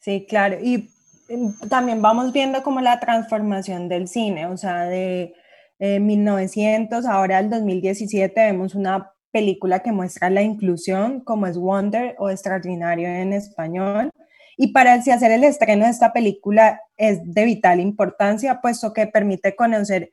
Sí, 0.00 0.26
claro. 0.28 0.58
Y 0.60 0.90
mm, 1.28 1.68
también 1.68 2.00
vamos 2.00 2.32
viendo 2.32 2.62
como 2.62 2.80
la 2.80 2.98
transformación 3.00 3.88
del 3.88 4.08
cine, 4.08 4.46
o 4.46 4.56
sea, 4.56 4.84
de 4.84 5.34
1900, 5.80 7.06
ahora 7.06 7.38
al 7.38 7.50
2017 7.50 8.34
vemos 8.34 8.74
una 8.74 9.12
película 9.30 9.80
que 9.80 9.92
muestra 9.92 10.30
la 10.30 10.42
inclusión, 10.42 11.20
como 11.20 11.46
es 11.46 11.56
Wonder 11.56 12.16
o 12.18 12.30
Extraordinario 12.30 13.08
en 13.08 13.32
español. 13.32 14.10
Y 14.56 14.72
para 14.72 15.00
si 15.02 15.12
hacer 15.12 15.30
el 15.30 15.44
estreno 15.44 15.84
de 15.84 15.92
esta 15.92 16.12
película 16.12 16.80
es 16.96 17.20
de 17.22 17.44
vital 17.44 17.78
importancia, 17.78 18.60
puesto 18.60 18.92
que 18.92 19.06
permite 19.06 19.54
conocer 19.54 20.10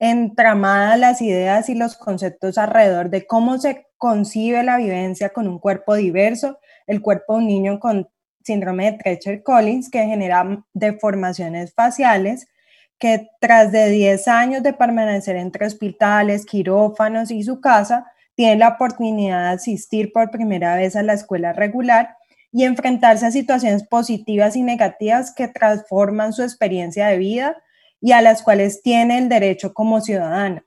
entramadas 0.00 0.98
las 0.98 1.20
ideas 1.20 1.68
y 1.68 1.74
los 1.74 1.96
conceptos 1.96 2.56
alrededor 2.56 3.10
de 3.10 3.26
cómo 3.26 3.58
se 3.58 3.86
concibe 3.98 4.64
la 4.64 4.78
vivencia 4.78 5.28
con 5.28 5.46
un 5.46 5.58
cuerpo 5.58 5.94
diverso, 5.94 6.58
el 6.86 7.02
cuerpo 7.02 7.34
de 7.34 7.38
un 7.40 7.46
niño 7.46 7.78
con 7.78 8.08
síndrome 8.42 8.90
de 8.90 8.98
Treacher-Collins, 8.98 9.90
que 9.90 10.06
genera 10.06 10.64
deformaciones 10.72 11.74
faciales, 11.74 12.48
que 12.98 13.28
tras 13.40 13.72
de 13.72 13.90
10 13.90 14.26
años 14.28 14.62
de 14.62 14.72
permanecer 14.72 15.36
entre 15.36 15.66
hospitales, 15.66 16.46
quirófanos 16.46 17.30
y 17.30 17.42
su 17.42 17.60
casa, 17.60 18.10
tiene 18.34 18.56
la 18.56 18.68
oportunidad 18.68 19.50
de 19.50 19.54
asistir 19.56 20.12
por 20.12 20.30
primera 20.30 20.76
vez 20.76 20.96
a 20.96 21.02
la 21.02 21.12
escuela 21.12 21.52
regular 21.52 22.16
y 22.52 22.64
enfrentarse 22.64 23.26
a 23.26 23.30
situaciones 23.30 23.86
positivas 23.86 24.56
y 24.56 24.62
negativas 24.62 25.34
que 25.34 25.46
transforman 25.46 26.32
su 26.32 26.42
experiencia 26.42 27.08
de 27.08 27.18
vida 27.18 27.62
y 28.00 28.12
a 28.12 28.22
las 28.22 28.42
cuales 28.42 28.82
tiene 28.82 29.18
el 29.18 29.28
derecho 29.28 29.74
como 29.74 30.00
ciudadano. 30.00 30.62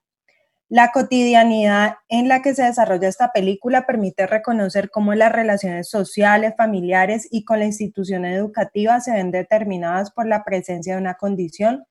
La 0.70 0.92
cotidianidad 0.92 1.98
en 2.10 2.28
la 2.28 2.42
que 2.42 2.56
se 2.56 2.64
desarrolla 2.64 3.08
esta 3.08 3.32
película 3.32 3.86
permite 3.86 4.26
reconocer 4.26 4.90
cómo 4.90 5.14
las 5.14 5.32
relaciones 5.32 5.88
sociales, 5.88 6.56
familiares 6.58 7.28
y 7.30 7.46
con 7.46 7.60
la 7.60 7.66
institución 7.66 8.26
educativa 8.26 9.00
se 9.00 9.12
ven 9.12 9.30
determinadas 9.30 10.10
por 10.10 10.26
la 10.26 10.44
presencia 10.44 10.96
de 10.96 11.02
una 11.02 11.14
condición 11.14 11.86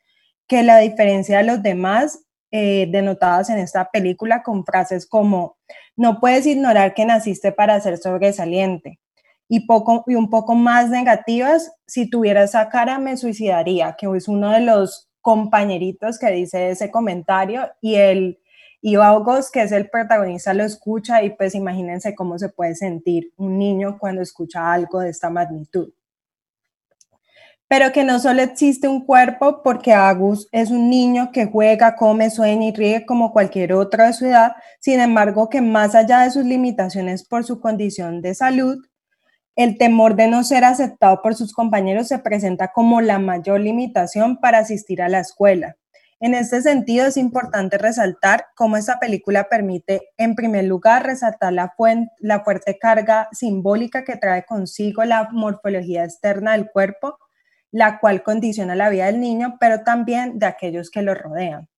que 0.48 0.64
la 0.64 0.78
diferencia 0.78 1.38
de 1.38 1.44
los 1.44 1.62
demás, 1.62 2.24
eh, 2.50 2.88
denotadas 2.90 3.50
en 3.50 3.58
esta 3.58 3.88
película 3.90 4.42
con 4.42 4.64
frases 4.64 5.06
como, 5.06 5.56
no 5.94 6.18
puedes 6.18 6.44
ignorar 6.44 6.92
que 6.92 7.04
naciste 7.04 7.52
para 7.52 7.80
ser 7.80 7.98
sobresaliente. 7.98 8.98
Y, 9.48 9.66
poco, 9.66 10.02
y 10.08 10.16
un 10.16 10.28
poco 10.28 10.54
más 10.54 10.90
negativas, 10.90 11.72
si 11.86 12.10
tuviera 12.10 12.42
esa 12.42 12.68
cara 12.68 12.98
me 12.98 13.16
suicidaría, 13.16 13.94
que 13.96 14.08
es 14.16 14.26
uno 14.26 14.50
de 14.50 14.60
los 14.60 15.11
compañeritos 15.22 16.18
que 16.18 16.30
dice 16.30 16.70
ese 16.70 16.90
comentario 16.90 17.70
y 17.80 17.94
el 17.94 18.38
y 18.84 18.96
August, 18.96 19.54
que 19.54 19.62
es 19.62 19.70
el 19.70 19.88
protagonista, 19.88 20.52
lo 20.52 20.64
escucha 20.64 21.22
y 21.22 21.30
pues 21.30 21.54
imagínense 21.54 22.16
cómo 22.16 22.36
se 22.36 22.48
puede 22.48 22.74
sentir 22.74 23.32
un 23.36 23.56
niño 23.56 23.96
cuando 23.96 24.20
escucha 24.22 24.72
algo 24.72 24.98
de 24.98 25.10
esta 25.10 25.30
magnitud. 25.30 25.92
Pero 27.68 27.92
que 27.92 28.02
no 28.02 28.18
solo 28.18 28.42
existe 28.42 28.88
un 28.88 29.06
cuerpo, 29.06 29.62
porque 29.62 29.92
Agus 29.92 30.48
es 30.50 30.70
un 30.72 30.90
niño 30.90 31.30
que 31.32 31.46
juega, 31.46 31.94
come, 31.94 32.28
sueña 32.28 32.66
y 32.66 32.72
ríe 32.74 33.06
como 33.06 33.32
cualquier 33.32 33.72
otro 33.72 34.04
de 34.04 34.12
su 34.12 34.26
edad, 34.26 34.56
sin 34.80 34.98
embargo 34.98 35.48
que 35.48 35.62
más 35.62 35.94
allá 35.94 36.22
de 36.22 36.32
sus 36.32 36.44
limitaciones 36.44 37.24
por 37.24 37.44
su 37.44 37.60
condición 37.60 38.20
de 38.20 38.34
salud, 38.34 38.84
el 39.56 39.76
temor 39.76 40.16
de 40.16 40.28
no 40.28 40.44
ser 40.44 40.64
aceptado 40.64 41.20
por 41.22 41.34
sus 41.34 41.52
compañeros 41.52 42.08
se 42.08 42.18
presenta 42.18 42.68
como 42.68 43.00
la 43.00 43.18
mayor 43.18 43.60
limitación 43.60 44.38
para 44.38 44.58
asistir 44.58 45.02
a 45.02 45.08
la 45.08 45.20
escuela. 45.20 45.76
En 46.20 46.34
este 46.34 46.62
sentido, 46.62 47.06
es 47.06 47.16
importante 47.16 47.78
resaltar 47.78 48.46
cómo 48.54 48.76
esta 48.76 49.00
película 49.00 49.48
permite, 49.48 50.02
en 50.16 50.36
primer 50.36 50.64
lugar, 50.66 51.04
resaltar 51.04 51.52
la, 51.52 51.74
la 52.20 52.44
fuerte 52.44 52.78
carga 52.78 53.28
simbólica 53.32 54.04
que 54.04 54.16
trae 54.16 54.44
consigo 54.44 55.04
la 55.04 55.28
morfología 55.32 56.04
externa 56.04 56.52
del 56.52 56.70
cuerpo, 56.70 57.18
la 57.72 57.98
cual 57.98 58.22
condiciona 58.22 58.76
la 58.76 58.88
vida 58.88 59.06
del 59.06 59.18
niño, 59.18 59.56
pero 59.58 59.82
también 59.82 60.38
de 60.38 60.46
aquellos 60.46 60.90
que 60.90 61.02
lo 61.02 61.14
rodean. 61.14 61.68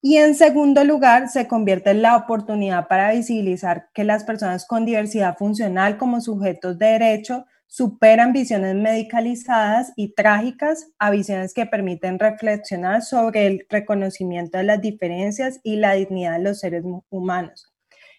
Y 0.00 0.16
en 0.18 0.36
segundo 0.36 0.84
lugar, 0.84 1.28
se 1.28 1.48
convierte 1.48 1.90
en 1.90 2.02
la 2.02 2.16
oportunidad 2.16 2.86
para 2.86 3.10
visibilizar 3.10 3.88
que 3.92 4.04
las 4.04 4.22
personas 4.22 4.64
con 4.64 4.86
diversidad 4.86 5.36
funcional 5.36 5.98
como 5.98 6.20
sujetos 6.20 6.78
de 6.78 6.86
derecho 6.86 7.46
superan 7.66 8.32
visiones 8.32 8.76
medicalizadas 8.76 9.92
y 9.96 10.14
trágicas 10.14 10.86
a 10.98 11.10
visiones 11.10 11.52
que 11.52 11.66
permiten 11.66 12.18
reflexionar 12.18 13.02
sobre 13.02 13.46
el 13.46 13.66
reconocimiento 13.68 14.58
de 14.58 14.64
las 14.64 14.80
diferencias 14.80 15.60
y 15.64 15.76
la 15.76 15.94
dignidad 15.94 16.38
de 16.38 16.44
los 16.44 16.60
seres 16.60 16.84
humanos. 17.10 17.72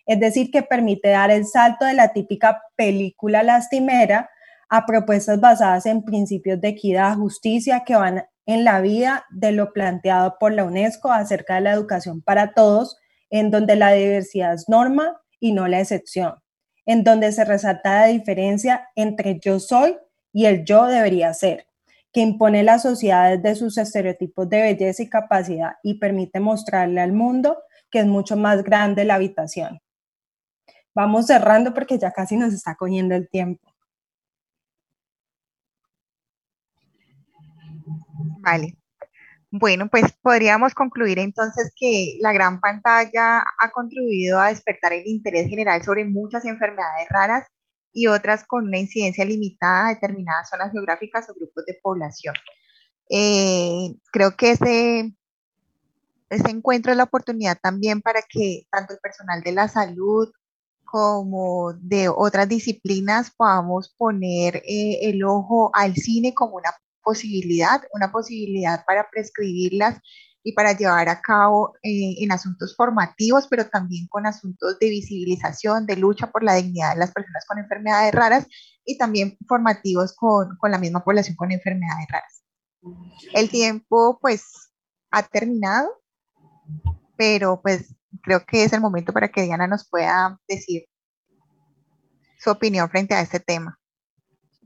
Es 0.06 0.20
decir, 0.20 0.52
que 0.52 0.64
permite 0.64 1.10
dar 1.10 1.32
el 1.32 1.46
salto 1.46 1.86
de 1.86 1.94
la 1.94 2.14
típica 2.14 2.62
película 2.76 3.42
lastimera 3.42 4.30
a 4.68 4.86
propuestas 4.86 5.40
basadas 5.40 5.86
en 5.86 6.04
principios 6.04 6.60
de 6.62 6.70
equidad, 6.70 7.16
justicia 7.16 7.84
que 7.86 7.96
van 7.96 8.24
en 8.46 8.64
la 8.64 8.82
vida 8.82 9.26
de 9.30 9.52
lo 9.52 9.74
planteado 9.74 10.38
por 10.40 10.54
la 10.54 10.64
UNESCO 10.64 11.12
acerca 11.12 11.56
de 11.56 11.62
la 11.62 11.74
educación 11.74 12.22
para 12.22 12.54
todos, 12.54 12.98
en 13.30 13.52
donde 13.52 13.76
la 13.76 13.92
diversidad 13.92 14.54
es 14.54 14.68
norma 14.68 15.22
y 15.40 15.52
no 15.52 15.68
la 15.68 15.80
excepción 15.80 16.36
en 16.90 17.04
donde 17.04 17.32
se 17.32 17.46
resalta 17.46 18.02
la 18.02 18.08
diferencia 18.08 18.90
entre 18.96 19.40
yo 19.40 19.60
soy 19.60 19.96
y 20.34 20.46
el 20.46 20.66
yo 20.66 20.88
debería 20.88 21.32
ser, 21.36 21.68
que 22.12 22.22
impone 22.22 22.64
la 22.64 22.80
sociedad 22.80 23.38
desde 23.38 23.60
sus 23.60 23.78
estereotipos 23.78 24.50
de 24.50 24.64
belleza 24.64 25.04
y 25.04 25.08
capacidad 25.08 25.74
y 25.84 26.00
permite 26.00 26.40
mostrarle 26.40 27.00
al 27.00 27.14
mundo 27.14 27.60
que 27.92 28.00
es 28.00 28.08
mucho 28.08 28.36
más 28.38 28.64
grande 28.64 29.06
la 29.06 29.14
habitación. 29.14 29.80
Vamos 30.96 31.28
cerrando 31.28 31.76
porque 31.76 32.00
ya 32.00 32.10
casi 32.10 32.38
nos 32.38 32.56
está 32.56 32.74
cogiendo 32.74 33.14
el 33.14 33.30
tiempo. 33.30 33.69
Vale. 38.42 38.78
Bueno, 39.52 39.90
pues 39.90 40.12
podríamos 40.22 40.76
concluir 40.76 41.18
entonces 41.18 41.72
que 41.76 42.18
la 42.22 42.32
gran 42.34 42.60
pantalla 42.60 43.40
ha 43.60 43.72
contribuido 43.72 44.40
a 44.40 44.50
despertar 44.50 44.94
el 44.94 45.08
interés 45.08 45.50
general 45.50 45.82
sobre 45.84 46.06
muchas 46.06 46.46
enfermedades 46.46 47.08
raras 47.10 47.48
y 47.92 48.06
otras 48.08 48.46
con 48.46 48.68
una 48.68 48.78
incidencia 48.78 49.26
limitada 49.26 49.88
a 49.88 49.94
determinadas 49.96 50.50
zonas 50.50 50.72
geográficas 50.72 51.30
o 51.30 51.34
grupos 51.34 51.66
de 51.66 51.80
población. 51.82 52.36
Eh, 53.10 53.96
creo 54.12 54.36
que 54.38 54.52
ese, 54.52 55.16
ese 56.30 56.52
encuentro 56.52 56.92
es 56.92 56.98
la 56.98 57.06
oportunidad 57.06 57.58
también 57.60 58.02
para 58.02 58.22
que 58.22 58.68
tanto 58.70 58.94
el 58.94 59.00
personal 59.00 59.42
de 59.42 59.52
la 59.52 59.68
salud 59.68 60.30
como 60.86 61.74
de 61.74 62.10
otras 62.10 62.48
disciplinas 62.48 63.32
podamos 63.32 63.94
poner 63.98 64.58
eh, 64.58 65.00
el 65.10 65.24
ojo 65.24 65.72
al 65.74 65.96
cine 65.96 66.34
como 66.36 66.58
una 66.58 66.70
posibilidad, 67.04 67.82
una 67.94 68.12
posibilidad 68.12 68.84
para 68.86 69.10
prescribirlas 69.10 70.00
y 70.44 70.54
para 70.54 70.76
llevar 70.76 71.10
a 71.10 71.22
cabo 71.22 71.74
eh, 71.84 72.16
en 72.24 72.32
asuntos 72.32 72.76
formativos, 72.76 73.48
pero 73.48 73.68
también 73.70 74.08
con 74.08 74.26
asuntos 74.26 74.80
de 74.80 74.90
visibilización, 74.90 75.86
de 75.86 75.98
lucha 75.98 76.32
por 76.32 76.44
la 76.44 76.56
dignidad 76.56 76.94
de 76.94 77.00
las 77.00 77.12
personas 77.12 77.46
con 77.48 77.60
enfermedades 77.60 78.14
raras 78.14 78.48
y 78.86 78.98
también 78.98 79.38
formativos 79.48 80.16
con, 80.16 80.58
con 80.58 80.72
la 80.72 80.78
misma 80.78 81.04
población 81.04 81.36
con 81.36 81.52
enfermedades 81.52 82.08
raras. 82.10 82.44
El 83.34 83.50
tiempo 83.50 84.18
pues 84.22 84.44
ha 85.12 85.24
terminado, 85.24 85.90
pero 87.18 87.62
pues 87.62 87.96
creo 88.24 88.46
que 88.46 88.64
es 88.64 88.74
el 88.74 88.82
momento 88.82 89.14
para 89.14 89.30
que 89.30 89.44
Diana 89.44 89.68
nos 89.68 89.88
pueda 89.90 90.40
decir 90.48 90.86
su 92.40 92.50
opinión 92.50 92.90
frente 92.90 93.14
a 93.14 93.22
este 93.22 93.40
tema. 93.40 93.79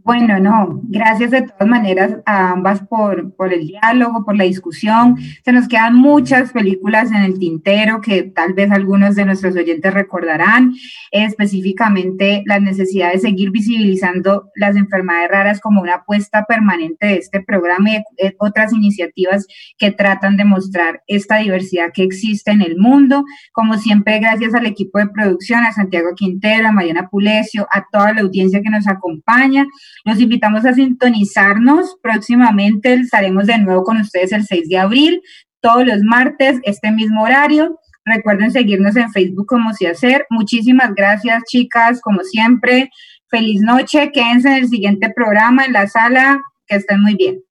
Bueno, 0.05 0.37
no, 0.37 0.81
gracias 0.83 1.31
de 1.31 1.43
todas 1.43 1.65
maneras 1.65 2.17
a 2.25 2.51
ambas 2.51 2.81
por, 2.81 3.33
por, 3.35 3.53
el 3.53 3.67
diálogo, 3.67 4.25
por 4.25 4.35
la 4.35 4.43
discusión. 4.43 5.15
Se 5.45 5.53
nos 5.53 5.69
quedan 5.69 5.95
muchas 5.95 6.51
películas 6.51 7.09
en 7.11 7.21
el 7.21 7.39
tintero 7.39 8.01
que 8.01 8.23
tal 8.23 8.53
vez 8.53 8.69
algunos 8.69 9.15
de 9.15 9.23
nuestros 9.23 9.55
oyentes 9.55 9.93
recordarán, 9.93 10.73
específicamente 11.11 12.43
la 12.45 12.59
necesidad 12.59 13.13
de 13.13 13.19
seguir 13.19 13.51
visibilizando 13.51 14.49
las 14.55 14.75
enfermedades 14.75 15.31
raras 15.31 15.61
como 15.61 15.81
una 15.81 15.95
apuesta 15.95 16.43
permanente 16.49 17.07
de 17.07 17.15
este 17.15 17.41
programa 17.41 17.91
y 17.91 18.03
otras 18.39 18.73
iniciativas 18.73 19.47
que 19.77 19.91
tratan 19.91 20.35
de 20.35 20.43
mostrar 20.43 21.01
esta 21.07 21.37
diversidad 21.37 21.91
que 21.93 22.03
existe 22.03 22.51
en 22.51 22.61
el 22.61 22.75
mundo. 22.77 23.23
Como 23.53 23.77
siempre, 23.77 24.19
gracias 24.19 24.53
al 24.53 24.65
equipo 24.65 24.99
de 24.99 25.07
producción, 25.07 25.63
a 25.63 25.71
Santiago 25.71 26.09
Quintero, 26.13 26.67
a 26.67 26.71
Mariana 26.73 27.07
Pulecio, 27.09 27.65
a 27.71 27.85
toda 27.89 28.11
la 28.13 28.21
audiencia 28.21 28.61
que 28.61 28.69
nos 28.69 28.85
acompaña. 28.85 29.65
Los 30.03 30.19
invitamos 30.19 30.65
a 30.65 30.73
sintonizarnos. 30.73 31.97
Próximamente 32.01 32.93
estaremos 32.93 33.47
de 33.47 33.57
nuevo 33.57 33.83
con 33.83 33.97
ustedes 33.97 34.31
el 34.31 34.45
6 34.45 34.69
de 34.69 34.77
abril, 34.77 35.21
todos 35.61 35.85
los 35.85 36.01
martes, 36.03 36.59
este 36.63 36.91
mismo 36.91 37.23
horario. 37.23 37.79
Recuerden 38.05 38.51
seguirnos 38.51 38.95
en 38.97 39.11
Facebook 39.11 39.47
como 39.47 39.73
si 39.73 39.85
hacer. 39.85 40.25
Muchísimas 40.29 40.93
gracias, 40.93 41.43
chicas, 41.47 42.01
como 42.01 42.21
siempre. 42.23 42.89
Feliz 43.29 43.61
noche. 43.61 44.11
Quédense 44.11 44.49
en 44.49 44.55
el 44.55 44.67
siguiente 44.67 45.09
programa 45.15 45.65
en 45.65 45.73
la 45.73 45.87
sala. 45.87 46.41
Que 46.67 46.75
estén 46.75 47.01
muy 47.01 47.15
bien. 47.15 47.41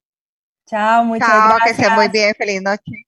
Chao, 0.69 1.05
muchas 1.05 1.29
Chao, 1.29 1.59
que 1.65 1.71
estén 1.71 1.95
muy 1.95 2.09
bien. 2.09 2.35
Feliz 2.37 2.63
noche. 2.63 3.07